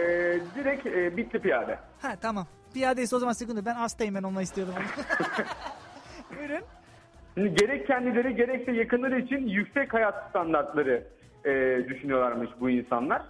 [0.55, 1.79] direkt e, bitli piyade.
[2.01, 2.47] Ha tamam.
[2.73, 3.65] Piyadeyse o zaman sıkıntı.
[3.65, 4.73] Ben hastayım ben olmayı istiyordum.
[6.37, 6.61] Buyurun.
[7.35, 11.03] Şimdi gerek kendileri gerekse yakınları için yüksek hayat standartları
[11.45, 11.51] e,
[11.89, 13.21] düşünüyorlarmış bu insanlar.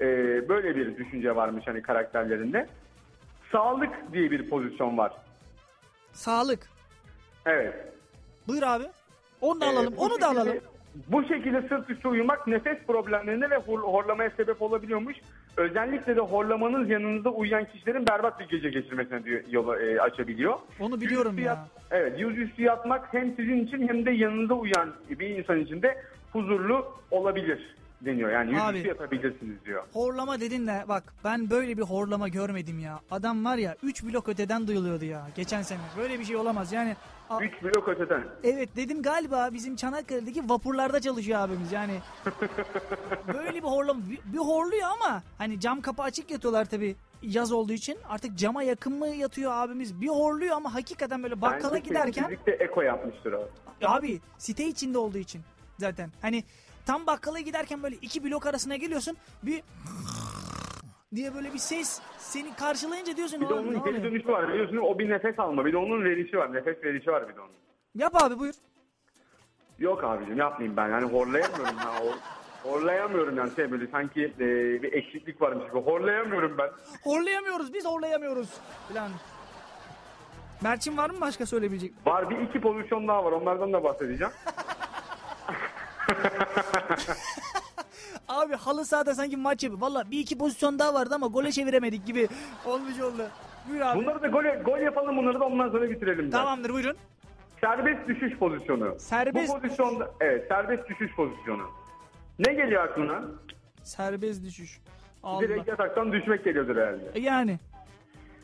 [0.00, 0.06] E,
[0.48, 2.66] böyle bir düşünce varmış hani karakterlerinde.
[3.52, 5.12] Sağlık diye bir pozisyon var.
[6.12, 6.60] Sağlık.
[7.46, 7.74] Evet.
[8.48, 8.84] Buyur abi.
[9.40, 9.94] Onu da Ee, alalım.
[9.96, 10.58] bu Onu da şekilde- alalım.
[11.08, 15.16] Bu şekilde sırt üstü uyumak nefes problemlerine ve hor- horlamaya sebep olabiliyormuş.
[15.56, 20.58] Özellikle de horlamanız yanınızda uyuyan kişilerin berbat bir gece geçirmesine diyor, yolu e, açabiliyor.
[20.80, 21.52] Onu biliyorum Yüzüstü ya.
[21.54, 26.02] yat- evet, yüzüstü yatmak hem sizin için hem de yanınızda uyan bir insan için de
[26.32, 28.30] huzurlu olabilir deniyor.
[28.30, 28.88] Yani yüzüstü Abi.
[28.88, 29.84] yatabilirsiniz diyor.
[29.92, 33.00] Horlama dedin de bak ben böyle bir horlama görmedim ya.
[33.10, 35.80] Adam var ya 3 blok öteden duyuluyordu ya geçen sene.
[35.98, 36.96] Böyle bir şey olamaz yani.
[37.30, 38.24] a- 3 blok öteden.
[38.44, 41.98] evet dedim galiba bizim Çanakkale'deki vapurlarda çalışıyor abimiz yani.
[43.34, 47.72] böyle bir horlama bir, bir horluyor ama hani cam kapı açık yatıyorlar tabi yaz olduğu
[47.72, 47.98] için.
[48.08, 50.00] Artık cama yakın mı yatıyor abimiz?
[50.00, 53.48] Bir horluyor ama hakikaten böyle bakkala Bence giderken sessizlikte eko yapmıştır o.
[53.84, 55.42] Abi site içinde olduğu için
[55.78, 56.10] zaten.
[56.22, 56.44] Hani
[56.86, 59.62] tam bakkala giderken böyle iki blok arasına geliyorsun bir
[61.14, 64.28] diye böyle bir ses seni karşılayınca diyorsun Bir de "Oğlum, ne onun geri oluyor?" dönüşü
[64.28, 67.36] var biliyorsunuz o bir nefes alma bir de onun verişi var nefes verişi var bir
[67.36, 67.50] de onun.
[67.94, 68.54] Yap abi buyur.
[69.78, 72.00] Yok abicim yapmayayım ben yani horlayamıyorum ya.
[72.00, 72.18] Hor-
[72.70, 74.46] horlayamıyorum yani şey böyle sanki e,
[74.82, 76.70] bir eksiklik varmış gibi horlayamıyorum ben.
[77.02, 78.48] Horlayamıyoruz biz horlayamıyoruz
[78.88, 79.10] falan.
[80.62, 81.92] Mert'in var mı başka söyleyebilecek?
[82.06, 84.32] Var bir iki pozisyon daha var onlardan da bahsedeceğim.
[88.28, 89.80] Abi halı sahada sanki maç yapıyor.
[89.80, 92.28] Valla bir iki pozisyon daha vardı ama gole çeviremedik gibi
[92.66, 93.22] olmuş oldu.
[93.70, 93.98] Buyur abi.
[93.98, 96.26] Bunları da gol, gol yapalım bunları da ondan sonra bitirelim.
[96.26, 96.30] de.
[96.30, 96.96] Tamamdır buyurun.
[97.60, 98.94] Serbest düşüş pozisyonu.
[98.98, 101.62] Serbest Bu pozisyonda evet serbest düşüş pozisyonu.
[102.38, 103.22] Ne geliyor aklına?
[103.82, 104.80] Serbest düşüş.
[105.22, 105.40] Allah.
[105.42, 107.10] Direkt yataktan düşmek geliyordur herhalde.
[107.14, 107.58] E Yani.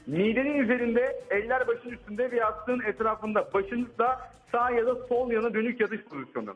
[0.07, 5.81] Midenin üzerinde, eller başın üstünde ve yastığın etrafında başınızla sağ ya da sol yana dönük
[5.81, 6.55] yatış pozisyonu.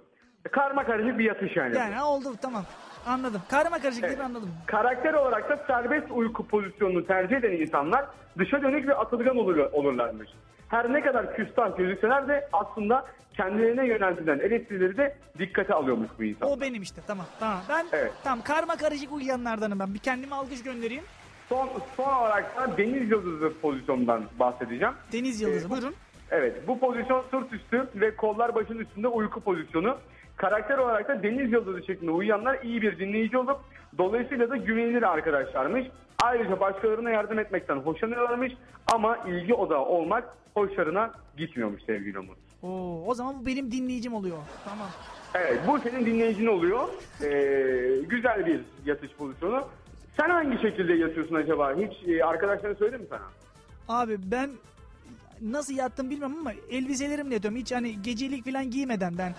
[0.53, 1.77] Karma karışık bir yatış yani.
[1.77, 2.65] Yani ha, oldu tamam.
[3.07, 3.43] Anladım.
[3.51, 4.15] Karma karışık Evet.
[4.15, 4.51] gibi anladım.
[4.67, 8.05] Karakter olarak da serbest uyku pozisyonunu tercih eden insanlar
[8.39, 10.29] dışa dönük ve atılgan olur, olurlarmış.
[10.69, 16.49] Her ne kadar küstah gözükseler de aslında kendilerine yöneltilen eleştirileri de dikkate alıyormuş bu insan.
[16.51, 17.27] O benim işte tamam.
[17.41, 17.61] Tamam.
[17.69, 18.13] Ben Evet.
[18.25, 19.95] tamam karma karışık uyuyanlardanım ben.
[19.95, 21.05] Bir kendime alkış göndereyim.
[21.49, 24.95] Son, son olarak da deniz yıldızı pozisyonundan bahsedeceğim.
[25.13, 25.95] Deniz Yıldızı Ee, buyurun.
[26.31, 29.97] Evet bu pozisyon sırt üstü ve kollar başın üstünde uyku pozisyonu.
[30.37, 33.59] Karakter olarak da deniz yıldızı şeklinde uyuyanlar iyi bir dinleyici olup
[33.99, 35.87] dolayısıyla da güvenilir arkadaşlarmış.
[36.23, 38.53] Ayrıca başkalarına yardım etmekten hoşlanıyorlarmış
[38.93, 42.39] ama ilgi odağı olmak hoşlarına gitmiyormuş sevgili Umut.
[42.63, 44.39] Oo, o zaman bu benim dinleyicim oluyor.
[44.65, 44.89] Tamam.
[45.35, 46.89] Evet bu senin dinleyicin oluyor.
[47.23, 49.65] Ee, güzel bir yatış pozisyonu.
[50.17, 51.75] Sen hangi şekilde yatıyorsun acaba?
[51.75, 53.23] Hiç e, arkadaşların söyledi mi sana?
[53.89, 54.51] Abi ben
[55.41, 57.59] nasıl yattım bilmem ama elbiselerimle yatıyorum.
[57.61, 59.35] Hiç hani gecelik falan giymeden ben.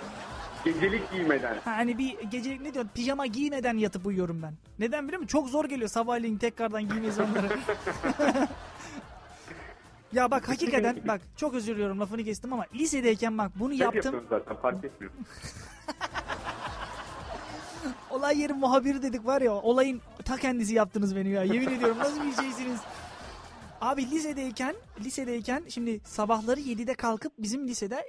[0.65, 1.56] Gecelik giymeden.
[1.56, 4.54] Ha, hani bir gecelik ne diyor pijama giymeden yatıp uyuyorum ben.
[4.80, 5.28] Neden biliyor musun?
[5.28, 7.47] Çok zor geliyor sabahleyin tekrardan giymesi onları.
[10.13, 14.23] ya bak hakikaten bak çok özür diliyorum lafını kestim ama lisedeyken bak bunu Hep yaptım.
[14.30, 15.13] zaten fark etmiyor.
[18.10, 21.43] Olay yeri muhabiri dedik var ya olayın ta kendisi yaptınız beni ya.
[21.43, 22.80] Yemin ediyorum nasıl bir şeysiniz.
[23.82, 28.06] Abi lisedeyken lisedeyken şimdi sabahları 7'de kalkıp bizim lisede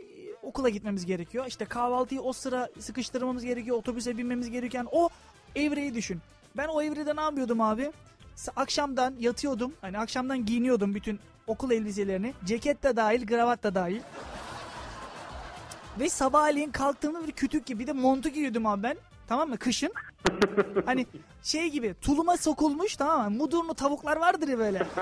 [0.47, 1.47] okula gitmemiz gerekiyor.
[1.47, 3.77] İşte kahvaltıyı o sıra sıkıştırmamız gerekiyor.
[3.77, 5.09] Otobüse binmemiz gereken o
[5.55, 6.21] evreyi düşün.
[6.57, 7.93] Ben o evrede ne yapıyordum abi?
[8.57, 9.73] Akşamdan yatıyordum.
[9.81, 12.35] Hani akşamdan giyiniyordum bütün okul elbiselerini.
[12.45, 14.01] Ceket de dahil, kravat da dahil.
[16.01, 18.97] Ve sabahleyin kalktığımda bir kütük gibi bir de montu giyiyordum abi ben.
[19.29, 19.59] Tamam mı?
[19.59, 19.93] Kışın.
[20.87, 21.07] hani
[21.43, 23.39] şey gibi tuluma sokulmuş tamam mı?
[23.39, 24.87] Mudurnu tavuklar vardır ya böyle.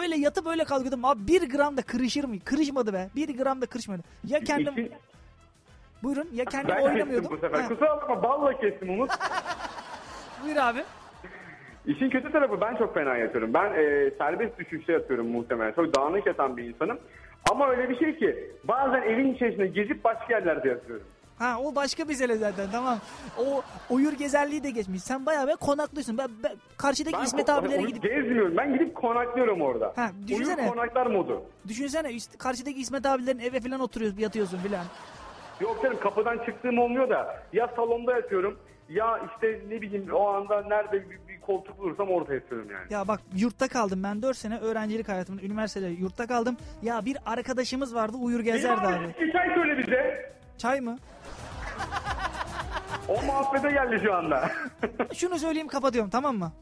[0.00, 1.04] öyle yatıp öyle kalkıyordum.
[1.04, 2.34] Abi bir gram da kırışır mı?
[2.44, 3.08] Kırışmadı be.
[3.16, 4.02] Bir gram da kırışmadı.
[4.26, 4.72] Ya kendim...
[4.76, 4.92] İşin-
[6.02, 6.28] Buyurun.
[6.32, 7.30] Ya kendim ben oynamıyordum.
[7.30, 7.60] bu sefer.
[7.60, 9.10] Ha, Kusura bakma balla kestim Umut.
[10.44, 10.84] buyur abi.
[11.86, 13.54] İşin kötü tarafı ben çok fena yatıyorum.
[13.54, 15.72] Ben e, serbest düşüşte yatıyorum muhtemelen.
[15.72, 16.98] Çok dağınık yatan bir insanım.
[17.50, 21.06] Ama öyle bir şey ki bazen evin içerisinde gezip başka yerlerde yatıyorum.
[21.40, 22.98] Ha o başka mesele zaten tamam.
[23.38, 25.02] O oyur gezerliği de geçmiş.
[25.02, 26.18] Sen bayağı be konaklıyorsun.
[26.18, 28.56] Ben, ben karşıdaki Ben İsmet abilere gidip Gezmiyorum.
[28.56, 29.92] Ben gidip konaklıyorum orada.
[29.96, 30.62] Ha, düşünsene.
[30.62, 31.42] Uyur konaklar modu.
[31.68, 34.84] düşünsene işte karşıdaki İsmet abilerin eve falan oturuyorsun yatıyorsun filan.
[35.60, 40.62] Yok canım kapıdan çıktığım olmuyor da ya salonda yatıyorum ya işte ne bileyim o anda
[40.62, 42.92] nerede bir, bir koltuk bulursam orada yatıyorum yani.
[42.92, 46.56] Ya bak yurtta kaldım ben 4 sene öğrencilik hayatımda üniversitede yurtta kaldım.
[46.82, 49.14] Ya bir arkadaşımız vardı uyur gezerdi abi.
[49.20, 50.30] Bir çay söyle bize.
[50.58, 50.98] Çay mı?
[53.10, 54.50] O muhabbete geldi şu anda.
[55.14, 56.52] Şunu söyleyeyim kapatıyorum tamam mı?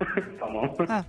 [0.40, 0.70] tamam.
[0.88, 1.04] Ha.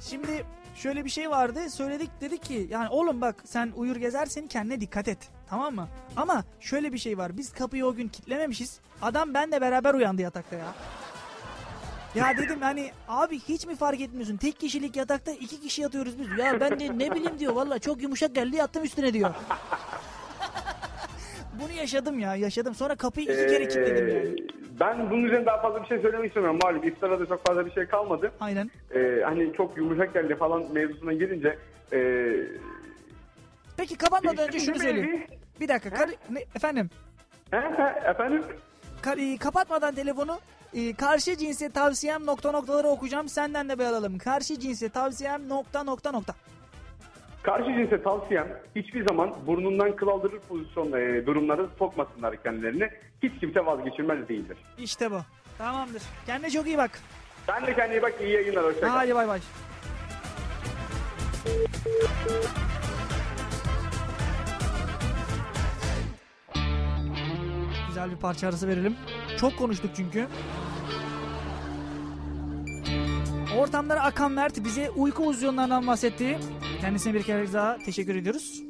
[0.00, 4.80] Şimdi şöyle bir şey vardı söyledik dedi ki yani oğlum bak sen uyur gezersin kendine
[4.80, 5.18] dikkat et
[5.48, 5.88] tamam mı?
[6.16, 10.56] Ama şöyle bir şey var biz kapıyı o gün kitlememişiz adam benle beraber uyandı yatakta
[10.56, 10.74] ya.
[12.14, 16.38] Ya dedim hani abi hiç mi fark etmiyorsun tek kişilik yatakta iki kişi yatıyoruz biz.
[16.38, 19.34] Ya ben de ne bileyim diyor valla çok yumuşak geldi yattım üstüne diyor.
[21.60, 24.18] Bunu yaşadım ya yaşadım sonra kapıyı iki kere kilitledim yani.
[24.18, 26.58] Ee, Ben bunun üzerine daha fazla bir şey söylemek istemiyorum.
[26.64, 28.32] Malum iftara da çok fazla bir şey kalmadı.
[28.40, 28.70] Aynen.
[28.94, 31.58] Ee, hani çok yumuşak geldi falan mevzusuna girince
[31.92, 32.32] ee,
[33.76, 35.24] Peki kapatmadan önce şunu söyleyeyim.
[35.60, 36.90] Bir dakika karı, ne, efendim
[37.50, 38.44] he, he, efendim
[39.02, 40.38] Ka- e, kapatmadan telefonu
[40.74, 44.18] e, karşı cinse tavsiyem nokta noktaları okuyacağım senden de bir alalım.
[44.18, 46.34] Karşı cinse tavsiyem nokta nokta nokta.
[47.42, 52.90] Karşı cinse tavsiyem hiçbir zaman burnundan kıl aldırır pozisyon ee, durumlara sokmasınlar kendilerini.
[53.22, 54.56] Hiç kimse vazgeçilmez değildir.
[54.78, 55.20] İşte bu.
[55.58, 56.02] Tamamdır.
[56.26, 56.90] Kendine çok iyi bak.
[57.46, 58.88] Sen de kendine iyi bak iyi yayınlar hoşça kal.
[58.88, 59.40] Hadi bay bay.
[67.88, 68.96] Güzel bir parça arası verelim.
[69.40, 70.26] Çok konuştuk çünkü.
[73.58, 76.38] Ortamlara akan Mert bize uyku pozisyonlarından bahsetti.
[76.80, 78.62] Kendisine bir kere daha teşekkür ediyoruz.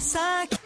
[0.00, 0.58] Sakin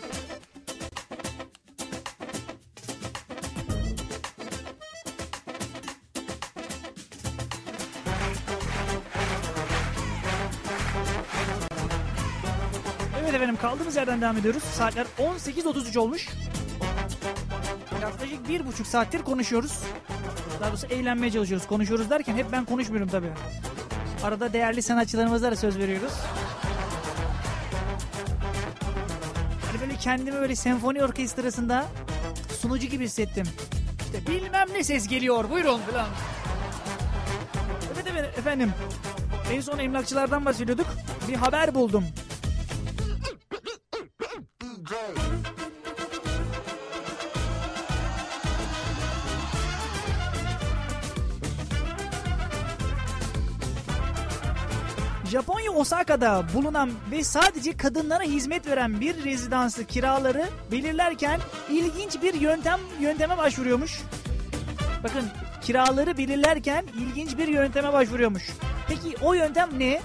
[13.22, 14.62] Evet efendim kaldığımız yerden devam ediyoruz.
[14.62, 16.28] Saatler 18.33 olmuş.
[18.02, 19.80] Yaklaşık bir buçuk saattir konuşuyoruz.
[20.62, 21.66] Daha doğrusu eğlenmeye çalışıyoruz.
[21.66, 23.30] Konuşuyoruz derken hep ben konuşmuyorum tabii.
[24.24, 26.12] Arada değerli sanatçılarımıza da söz veriyoruz.
[29.66, 31.86] Hani böyle kendimi böyle senfoni orkestrasında
[32.60, 33.46] sunucu gibi hissettim.
[34.04, 36.06] İşte bilmem ne ses geliyor buyurun falan.
[37.94, 38.72] Evet evet efendim.
[39.52, 40.86] En son emlakçılardan bahsediyorduk.
[41.28, 42.04] Bir haber buldum.
[55.92, 61.40] Osaka'da bulunan ve sadece kadınlara hizmet veren bir rezidansı kiraları belirlerken
[61.70, 64.00] ilginç bir yöntem yönteme başvuruyormuş.
[65.04, 65.24] Bakın
[65.62, 68.50] kiraları belirlerken ilginç bir yönteme başvuruyormuş.
[68.88, 70.00] Peki o yöntem ne?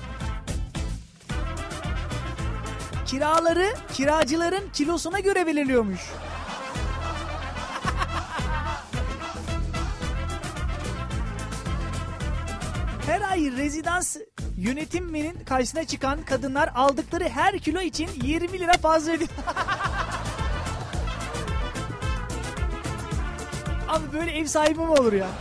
[3.06, 6.02] Kiraları kiracıların kilosuna göre belirliyormuş.
[13.06, 14.18] Her ay rezidans
[14.58, 19.30] yönetiminin karşısına çıkan kadınlar aldıkları her kilo için 20 lira fazla ödüyor.
[23.88, 25.28] Abi böyle ev sahibi mi olur ya?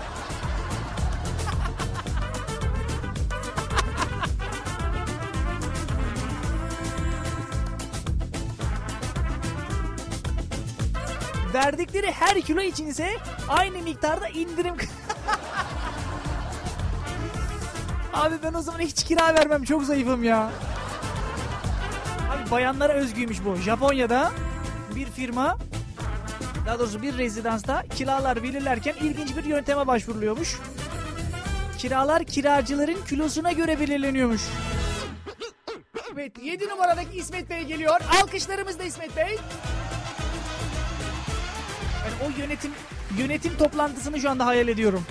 [11.54, 13.16] Verdikleri her kilo için ise
[13.48, 14.74] aynı miktarda indirim...
[18.16, 20.50] Abi ben o zaman hiç kira vermem çok zayıfım ya.
[22.30, 23.56] Abi bayanlara özgüymüş bu.
[23.56, 24.32] Japonya'da
[24.96, 25.58] bir firma
[26.66, 30.58] daha doğrusu bir rezidansta kiralar belirlerken ilginç bir yönteme başvuruluyormuş.
[31.78, 34.42] Kiralar kiracıların kilosuna göre belirleniyormuş.
[36.12, 38.00] Evet 7 numaradaki İsmet Bey geliyor.
[38.22, 39.38] Alkışlarımız da İsmet Bey.
[42.04, 42.70] Yani o yönetim
[43.18, 45.06] yönetim toplantısını şu anda hayal ediyorum.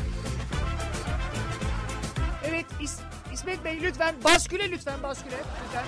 [3.66, 5.86] Bey lütfen basküle lütfen basküle lütfen.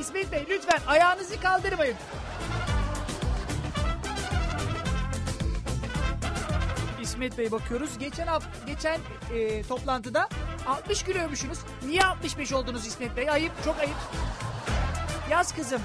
[0.00, 1.96] İsmet Bey lütfen ayağınızı kaldırmayın.
[7.02, 7.98] İsmet Bey bakıyoruz.
[7.98, 9.00] Geçen hafta geçen
[9.34, 10.28] e, toplantıda
[10.66, 11.58] 60 kiloymuşsunuz.
[11.86, 13.30] Niye 65 oldunuz İsmet Bey?
[13.30, 13.96] Ayıp, çok ayıp.
[15.30, 15.80] Yaz kızım.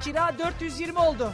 [0.00, 1.32] Kira 420 oldu.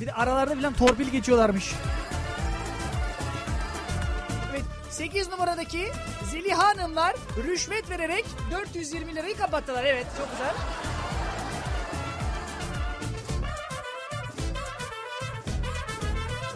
[0.00, 1.74] Bir de aralarda falan torpil geçiyorlarmış.
[4.98, 5.88] 8 numaradaki
[6.30, 9.84] Zeliha Hanımlar rüşvet vererek 420 lirayı kapattılar.
[9.84, 10.54] Evet çok güzel.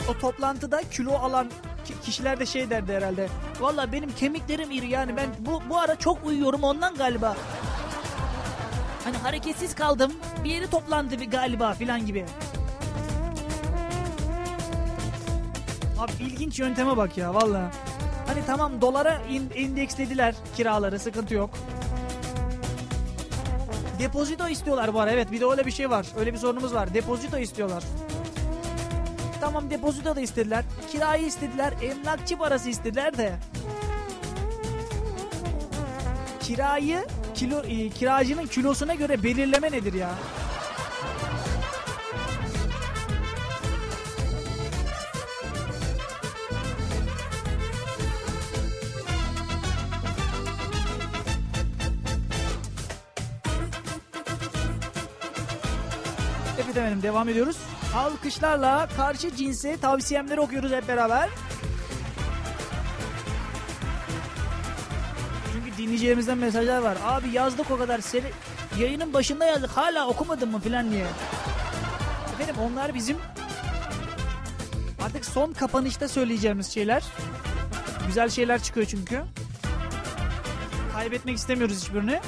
[0.08, 1.50] O toplantıda kilo alan
[1.84, 3.28] ki- kişiler de şey derdi herhalde.
[3.60, 7.36] Valla benim kemiklerim iri yani ben bu, bu ara çok uyuyorum ondan galiba.
[9.04, 10.12] Hani hareketsiz kaldım
[10.44, 12.24] bir yeri toplandı bir galiba filan gibi.
[15.98, 17.70] Abi ilginç yönteme bak ya valla.
[18.26, 21.50] Hani tamam dolara in, indekslediler kiraları sıkıntı yok.
[23.98, 26.06] Depozito istiyorlar bu ara evet bir de öyle bir şey var.
[26.16, 26.94] Öyle bir sorunumuz var.
[26.94, 27.84] Depozito istiyorlar.
[29.40, 30.64] Tamam depozito da istediler.
[30.92, 31.72] Kirayı istediler.
[31.82, 33.32] Emlakçı parası istediler de.
[36.40, 37.04] Kirayı
[37.34, 40.10] kilo e, kiracının kilosuna göre belirleme nedir ya?
[57.02, 57.56] Devam ediyoruz.
[57.96, 61.28] Alkışlarla karşı cinse tavsiyemleri okuyoruz hep beraber.
[65.52, 66.96] Çünkü dinleyicilerimizden mesajlar var.
[67.04, 68.24] Abi yazdık o kadar seni
[68.78, 71.06] yayının başında yazdık hala okumadın mı filan diye.
[72.34, 73.16] Efendim onlar bizim
[75.04, 77.02] artık son kapanışta söyleyeceğimiz şeyler.
[78.06, 79.22] Güzel şeyler çıkıyor çünkü.
[80.92, 82.20] Kaybetmek istemiyoruz hiçbirini.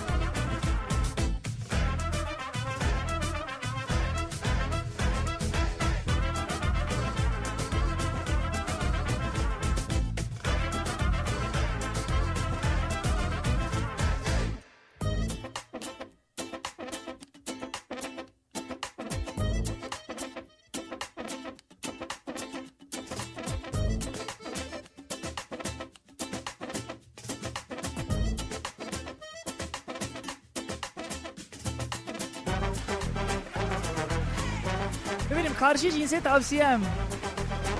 [35.34, 36.80] Efendim karşı cinse tavsiyem.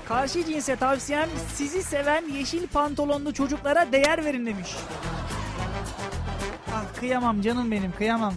[0.09, 4.77] Karşı cinse tavsiyem sizi seven yeşil pantolonlu çocuklara değer verin demiş.
[6.75, 8.35] Ah kıyamam canım benim kıyamam.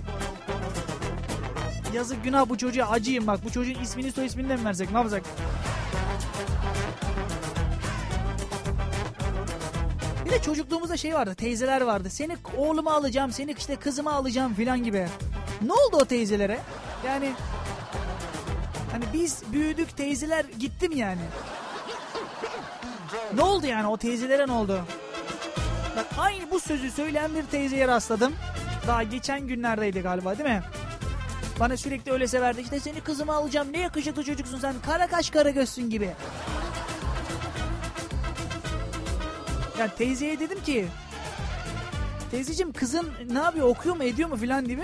[1.94, 4.98] Yazık günah bu çocuğa acıyım bak bu çocuğun ismini soy ismini de mi versek ne
[4.98, 5.24] yapacak?
[10.26, 12.10] Bir de çocukluğumuzda şey vardı teyzeler vardı.
[12.10, 15.08] Seni oğluma alacağım seni işte kızıma alacağım filan gibi.
[15.62, 16.60] Ne oldu o teyzelere?
[17.06, 17.32] Yani
[18.98, 21.22] hani biz büyüdük teyzeler gitti mi yani?
[23.36, 24.82] Ne oldu yani o teyzelere ne oldu?
[25.98, 28.34] Bak aynı bu sözü söyleyen bir teyzeye rastladım.
[28.88, 30.64] Daha geçen günlerdeydi galiba değil mi?
[31.60, 32.62] Bana sürekli öyle severdi.
[32.62, 33.68] İşte seni kızıma alacağım.
[33.72, 34.76] Ne yakışıklı çocuksun sen.
[34.86, 36.10] Kara kaş kara gözsün gibi.
[39.80, 40.88] Yani teyzeye dedim ki
[42.32, 44.84] teyzeciğim kızın ne yapıyor okuyor mu ediyor mu filan gibi.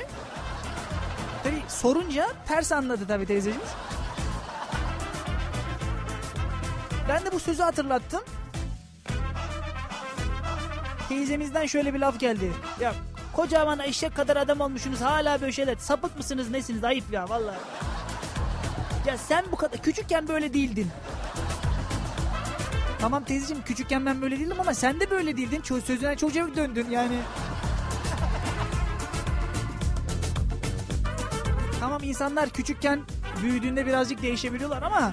[1.43, 3.82] Tabi sorunca ters anladı tabi teyzeciğimiz.
[7.13, 8.21] Ben de bu sözü hatırlattım.
[11.09, 12.51] Teyzemizden şöyle bir laf geldi.
[12.79, 12.93] Ya
[13.33, 15.75] kocaman eşek kadar adam olmuşsunuz hala böyle şeyler.
[15.75, 17.57] Sapık mısınız nesiniz ayıp ya vallahi.
[19.07, 20.87] Ya sen bu kadar küçükken böyle değildin.
[22.99, 25.61] Tamam teyzeciğim küçükken ben böyle değildim ama sen de böyle değildin.
[25.61, 27.19] Ço- sözüne çocuğa döndün yani.
[31.79, 33.01] tamam insanlar küçükken
[33.41, 35.11] büyüdüğünde birazcık değişebiliyorlar ama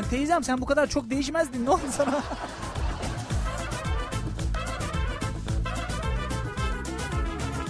[0.00, 2.22] hani teyzem sen bu kadar çok değişmezdin ne oldu sana?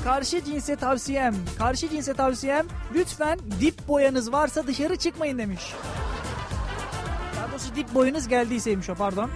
[0.04, 5.74] Karşı cinse tavsiyem, karşı cinse tavsiyem lütfen dip boyanız varsa dışarı çıkmayın demiş.
[7.36, 9.30] Daha doğrusu dip boyunuz geldiyseymiş o pardon.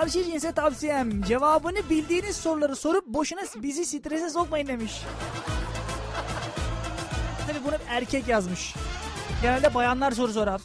[0.00, 5.02] Karşı cinse tavsiyem cevabını bildiğiniz soruları sorup boşuna bizi strese sokmayın demiş.
[7.46, 8.74] Tabii bunu erkek yazmış.
[9.42, 10.60] Genelde bayanlar soru sorar.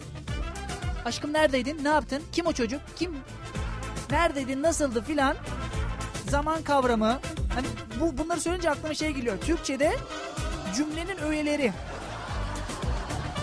[1.06, 1.84] Aşkım neredeydin?
[1.84, 2.24] Ne yaptın?
[2.32, 2.82] Kim o çocuk?
[2.96, 3.18] Kim?
[4.12, 4.64] Neredeydin?
[4.64, 5.36] Nasıldı filan?
[6.30, 7.20] Zaman kavramı.
[7.56, 7.68] Hani
[8.00, 9.38] bu bunları söyleyince aklıma şey geliyor.
[9.42, 9.96] Türkçe'de
[10.76, 11.74] cümlenin öğeleri.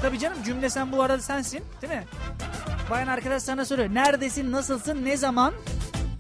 [0.03, 2.05] Tabii canım cümle sen bu arada sensin değil mi?
[2.91, 3.95] Bayan arkadaş sana soruyor.
[3.95, 5.55] Neredesin, nasılsın, ne zaman,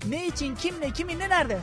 [0.08, 1.58] ne için, kimle, kiminle, nerede?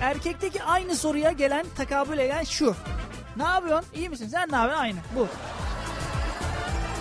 [0.00, 2.74] Erkekteki aynı soruya gelen takabül eden şu.
[3.36, 3.90] Ne yapıyorsun?
[3.94, 4.28] İyi misin?
[4.28, 4.82] Sen ne yapıyorsun?
[4.82, 4.98] Aynı.
[5.16, 5.28] Bu.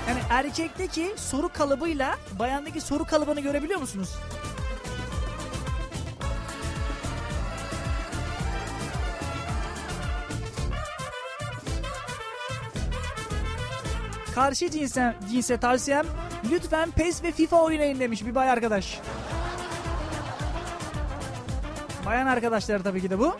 [0.07, 4.09] Yani erkekteki soru kalıbıyla bayandaki soru kalıbını görebiliyor musunuz?
[14.36, 16.05] Karşı cinse, cinse tavsiyem
[16.51, 18.99] lütfen PES ve FIFA oynayın demiş bir bay arkadaş.
[22.05, 23.38] Bayan arkadaşlar tabii ki de bu.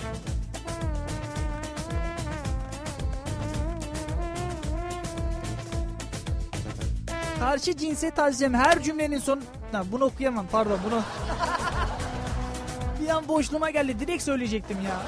[7.39, 9.41] Karşı cinse tavsiyem her cümlenin son...
[9.71, 11.01] Ha, bunu okuyamam pardon bunu...
[13.01, 15.01] bir an boşluğuma geldi direkt söyleyecektim ya.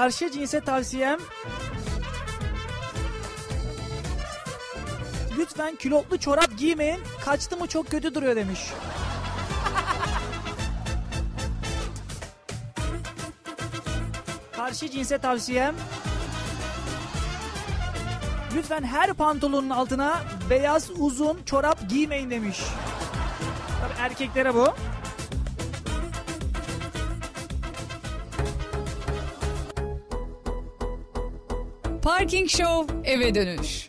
[0.00, 1.18] Karşı cinse tavsiyem
[5.38, 7.00] Lütfen külotlu çorap giymeyin.
[7.24, 8.60] Kaçtı mı çok kötü duruyor demiş.
[14.52, 15.74] Karşı cinse tavsiyem
[18.56, 20.20] Lütfen her pantolonun altına
[20.50, 22.60] beyaz uzun çorap giymeyin demiş.
[23.80, 24.74] Tabii erkeklere bu.
[32.20, 33.88] Parking Show eve dönüş.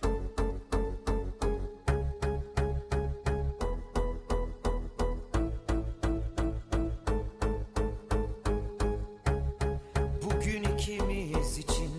[10.25, 11.91] Bugün ikimiz için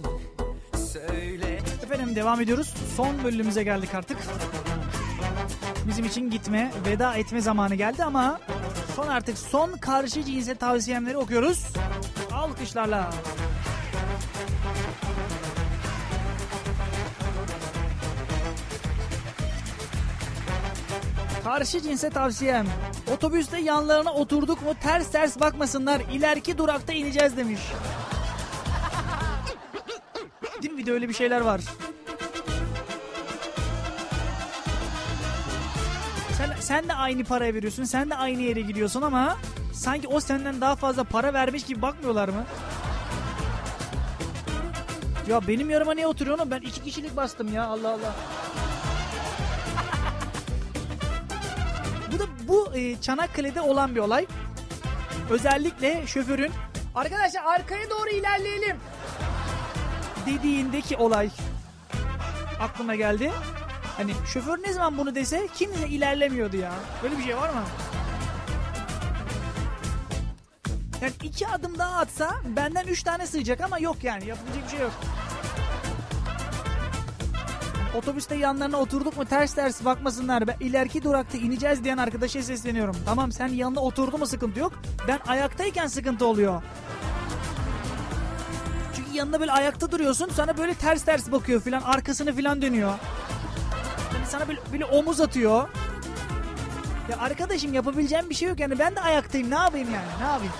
[0.92, 2.74] söyle Efendim devam ediyoruz.
[2.96, 4.18] Son bölümümüze geldik artık.
[5.88, 8.40] Bizim için gitme, veda etme zamanı geldi ama
[8.96, 11.66] son artık son karşı cinse tavsiyemleri okuyoruz.
[12.32, 13.10] Alkışlarla.
[21.44, 22.66] Karşı cinse tavsiyem.
[23.14, 26.00] Otobüste yanlarına oturduk mu ters ters bakmasınlar.
[26.12, 27.60] İleriki durakta ineceğiz demiş.
[30.62, 30.78] Değil mi?
[30.78, 31.60] Bir de öyle bir şeyler var.
[36.38, 37.84] Sen, sen de aynı paraya veriyorsun.
[37.84, 39.36] Sen de aynı yere gidiyorsun ama
[39.74, 42.44] sanki o senden daha fazla para vermiş gibi bakmıyorlar mı?
[45.28, 46.50] Ya benim yarıma niye oturuyorsun?
[46.50, 48.14] Ben iki kişilik bastım ya Allah Allah.
[52.52, 54.26] Bu e, Çanakkale'de olan bir olay.
[55.30, 56.52] Özellikle şoförün
[56.94, 58.76] arkadaşlar arkaya doğru ilerleyelim
[60.26, 61.30] dediğindeki olay
[62.60, 63.32] aklıma geldi.
[63.96, 66.72] Hani şoför ne zaman bunu dese kimse ilerlemiyordu ya.
[67.02, 67.62] Böyle bir şey var mı?
[71.02, 74.80] Yani iki adım daha atsa benden üç tane sığacak ama yok yani yapabilecek bir şey
[74.80, 74.92] yok.
[77.94, 80.46] Otobüste yanlarına oturduk mu ters ters bakmasınlar.
[80.46, 82.96] Ben ileriki durakta ineceğiz diyen arkadaşa sesleniyorum.
[83.04, 84.72] Tamam sen yanına oturdu mu sıkıntı yok.
[85.08, 86.62] Ben ayaktayken sıkıntı oluyor.
[88.96, 92.94] Çünkü yanında böyle ayakta duruyorsun sana böyle ters ters bakıyor filan arkasını filan dönüyor.
[94.14, 95.68] Yani sana böyle, böyle omuz atıyor.
[97.10, 100.52] Ya arkadaşım yapabileceğim bir şey yok yani ben de ayaktayım ne yapayım yani ne yapayım.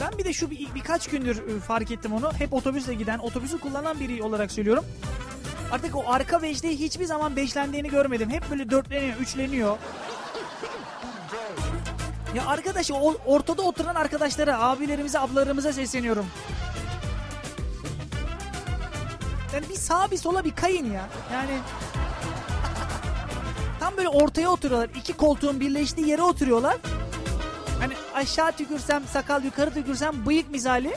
[0.00, 2.32] Ben bir de şu bir, birkaç gündür e, fark ettim onu.
[2.38, 4.84] Hep otobüsle giden, otobüsü kullanan biri olarak söylüyorum.
[5.72, 8.30] Artık o arka beşte hiçbir zaman beşlendiğini görmedim.
[8.30, 9.76] Hep böyle dörtleniyor, üçleniyor.
[12.34, 12.90] Ya arkadaş
[13.26, 16.26] ortada oturan arkadaşlara, abilerimize, ablalarımıza sesleniyorum.
[19.54, 21.08] Yani bir sağa bir sola bir kayın ya.
[21.32, 21.58] Yani
[23.80, 24.90] tam böyle ortaya oturuyorlar.
[24.96, 26.76] İki koltuğun birleştiği yere oturuyorlar.
[27.84, 30.96] Hani aşağı tükürsem sakal yukarı tükürsem bıyık misali.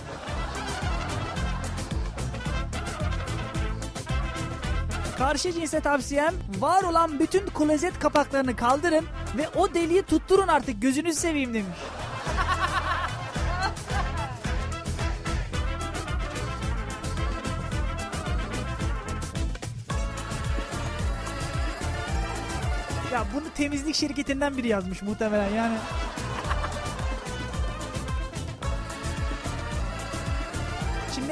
[5.17, 9.05] Karşı cinse tavsiyem var olan bütün klozet kapaklarını kaldırın
[9.38, 11.77] ve o deliği tutturun artık gözünüzü seveyim demiş.
[23.13, 25.77] Ya bunu temizlik şirketinden biri yazmış muhtemelen yani.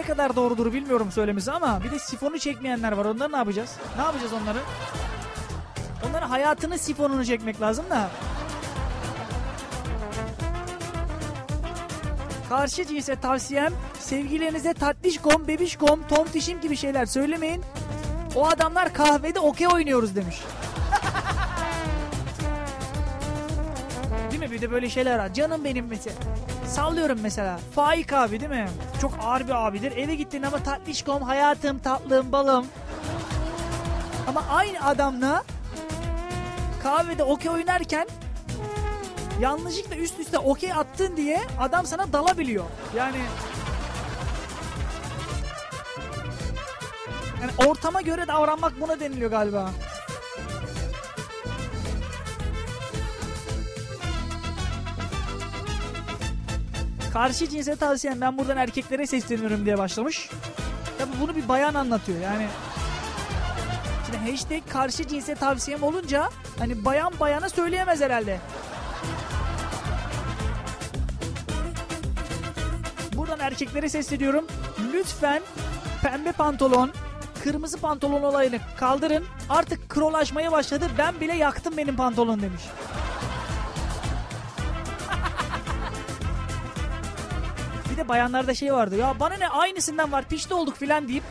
[0.08, 3.06] Kadar doğrudur bilmiyorum söylemesi ama bir de sifonu çekmeyenler var.
[3.06, 3.76] Onları ne yapacağız?
[3.98, 4.58] Ne yapacağız onları?
[6.10, 8.10] Onların hayatının sifonunu çekmek lazım da.
[12.50, 17.64] Karşı cinse tavsiyem sevgilerinize tatlışkom, bebişkom, tontişim gibi şeyler söylemeyin.
[18.36, 20.42] O adamlar kahvede okey oynuyoruz demiş.
[24.32, 24.52] Değil mi?
[24.52, 25.34] Bir de böyle şeyler var.
[25.34, 26.16] Canım benim mesela.
[26.76, 27.60] Sallıyorum mesela.
[27.76, 28.68] Faik abi değil mi?
[29.02, 29.98] Çok ağır bir abidir.
[29.98, 32.66] Eve gittin ama tatlışkom, hayatım, tatlım, balım.
[34.28, 35.44] Ama aynı adamla
[36.84, 38.08] kahvede okey oynarken
[39.40, 42.66] yanlışlıkla üst üste okey attın diye adam sana dalabiliyor.
[42.96, 43.18] Yani
[47.42, 49.72] yani ortama göre davranmak buna deniliyor galiba.
[57.16, 60.30] Karşı cinse tavsiyem ben buradan erkeklere sesleniyorum diye başlamış.
[60.98, 62.48] Tabi bunu bir bayan anlatıyor yani.
[64.06, 68.40] Şimdi hashtag karşı cinse tavsiyem olunca hani bayan bayana söyleyemez herhalde.
[73.16, 74.48] Buradan erkeklere sesleniyorum.
[74.94, 75.42] Lütfen
[76.04, 76.92] pembe pantolon,
[77.44, 79.26] kırmızı pantolon olayını kaldırın.
[79.50, 80.88] Artık krolaşmaya başladı.
[80.98, 82.62] Ben bile yaktım benim pantolon demiş.
[88.08, 88.98] Bayanlarda şey vardı.
[88.98, 91.24] Ya bana ne aynısından var pişti olduk filan deyip.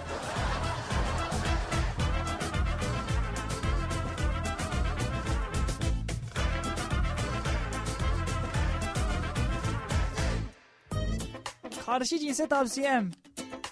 [11.86, 13.10] Karşı cinse tavsiyem.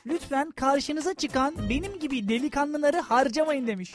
[0.06, 3.94] Lütfen karşınıza çıkan benim gibi delikanlıları harcamayın demiş.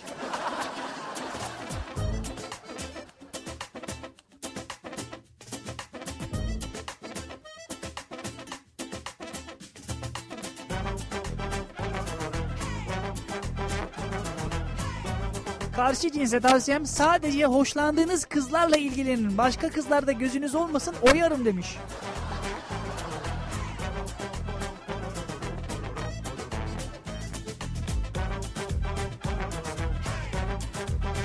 [15.97, 19.37] Karşı cinse tavsiyem sadece hoşlandığınız kızlarla ilgilenin.
[19.37, 21.77] Başka kızlarda gözünüz olmasın oyarım demiş.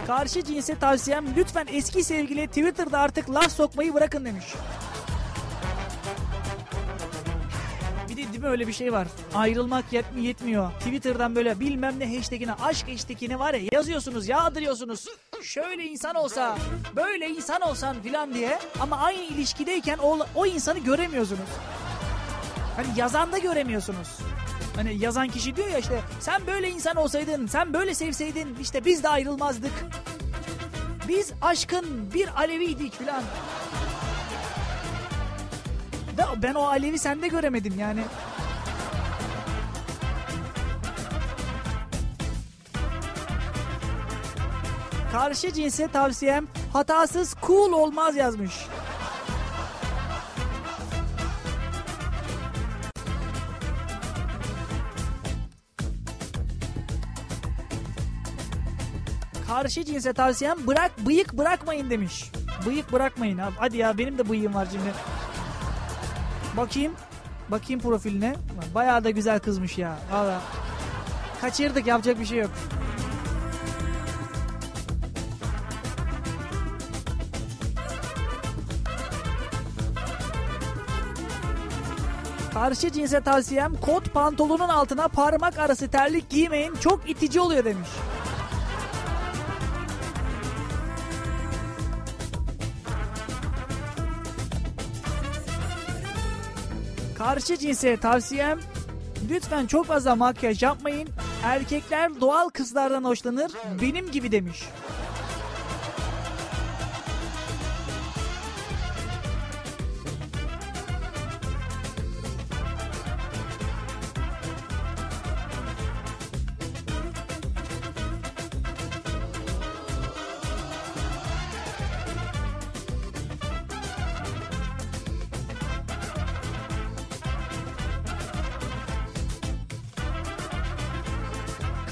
[0.06, 4.54] Karşı cinse tavsiyem lütfen eski sevgili Twitter'da artık laf sokmayı bırakın demiş.
[8.28, 9.08] Değil mi öyle bir şey var.
[9.34, 10.70] Ayrılmak yetmi yetmiyor.
[10.72, 15.08] Twitter'dan böyle bilmem ne hashtagine aşk hashtagine var ya yazıyorsunuz yağdırıyorsunuz.
[15.42, 16.58] Şöyle insan olsa
[16.96, 21.48] böyle insan olsan filan diye ama aynı ilişkideyken o, o insanı göremiyorsunuz.
[22.76, 24.08] Hani yazan da göremiyorsunuz.
[24.76, 29.02] Hani yazan kişi diyor ya işte sen böyle insan olsaydın, sen böyle sevseydin işte biz
[29.02, 29.72] de ayrılmazdık.
[31.08, 33.22] Biz aşkın bir aleviydik filan.
[36.42, 38.00] Ben o alevi sende göremedim yani.
[45.12, 48.66] Karşı cinse tavsiyem hatasız cool olmaz yazmış.
[59.46, 62.30] Karşı cinse tavsiyem bırak bıyık bırakmayın demiş.
[62.66, 63.54] Bıyık bırakmayın abi.
[63.58, 64.92] Hadi ya benim de bıyığım var şimdi.
[66.56, 66.92] Bakayım.
[67.48, 68.34] Bakayım profiline.
[68.74, 69.98] Bayağı da güzel kızmış ya.
[70.12, 70.40] Valla.
[71.40, 72.50] Kaçırdık yapacak bir şey yok.
[82.54, 87.88] Karşı cinse tavsiyem kot pantolonun altına parmak arası terlik giymeyin çok itici oluyor demiş.
[97.24, 98.60] Karşı cinse tavsiyem
[99.30, 101.08] lütfen çok fazla makyaj yapmayın.
[101.44, 103.52] Erkekler doğal kızlardan hoşlanır
[103.82, 104.62] benim gibi demiş.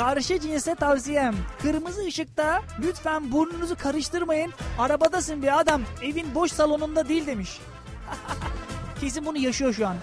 [0.01, 1.35] Karşı cinse tavsiyem.
[1.63, 4.53] Kırmızı ışıkta lütfen burnunuzu karıştırmayın.
[4.79, 5.83] Arabadasın bir adam.
[6.03, 7.59] Evin boş salonunda değil demiş.
[9.01, 9.97] Kesin bunu yaşıyor şu an.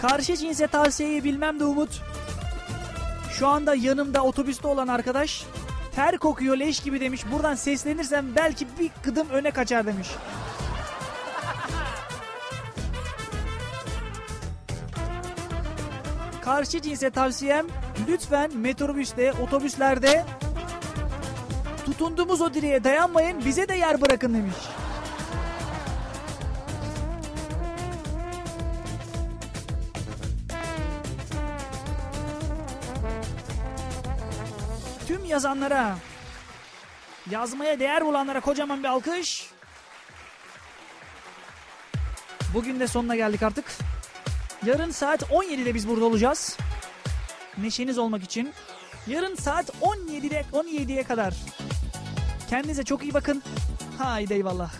[0.00, 2.02] Karşı cinse tavsiyeyi bilmem de Umut.
[3.30, 5.44] Şu anda yanımda otobüste olan arkadaş
[5.94, 7.22] ter kokuyor leş gibi demiş.
[7.32, 10.08] Buradan seslenirsem belki bir kıdım öne kaçar demiş.
[16.46, 17.66] Karşı cinse tavsiyem
[18.08, 20.24] lütfen metrobüste, otobüslerde
[21.86, 24.56] tutunduğumuz o direğe dayanmayın bize de yer bırakın demiş.
[35.06, 35.96] Tüm yazanlara,
[37.30, 39.50] yazmaya değer bulanlara kocaman bir alkış.
[42.54, 43.85] Bugün de sonuna geldik artık.
[44.64, 46.56] Yarın saat 17'de biz burada olacağız.
[47.58, 48.52] Neşeniz olmak için.
[49.06, 51.34] Yarın saat 17'de 17'ye kadar.
[52.50, 53.42] Kendinize çok iyi bakın.
[53.98, 54.72] Haydi eyvallah.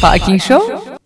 [0.00, 0.96] Parking Show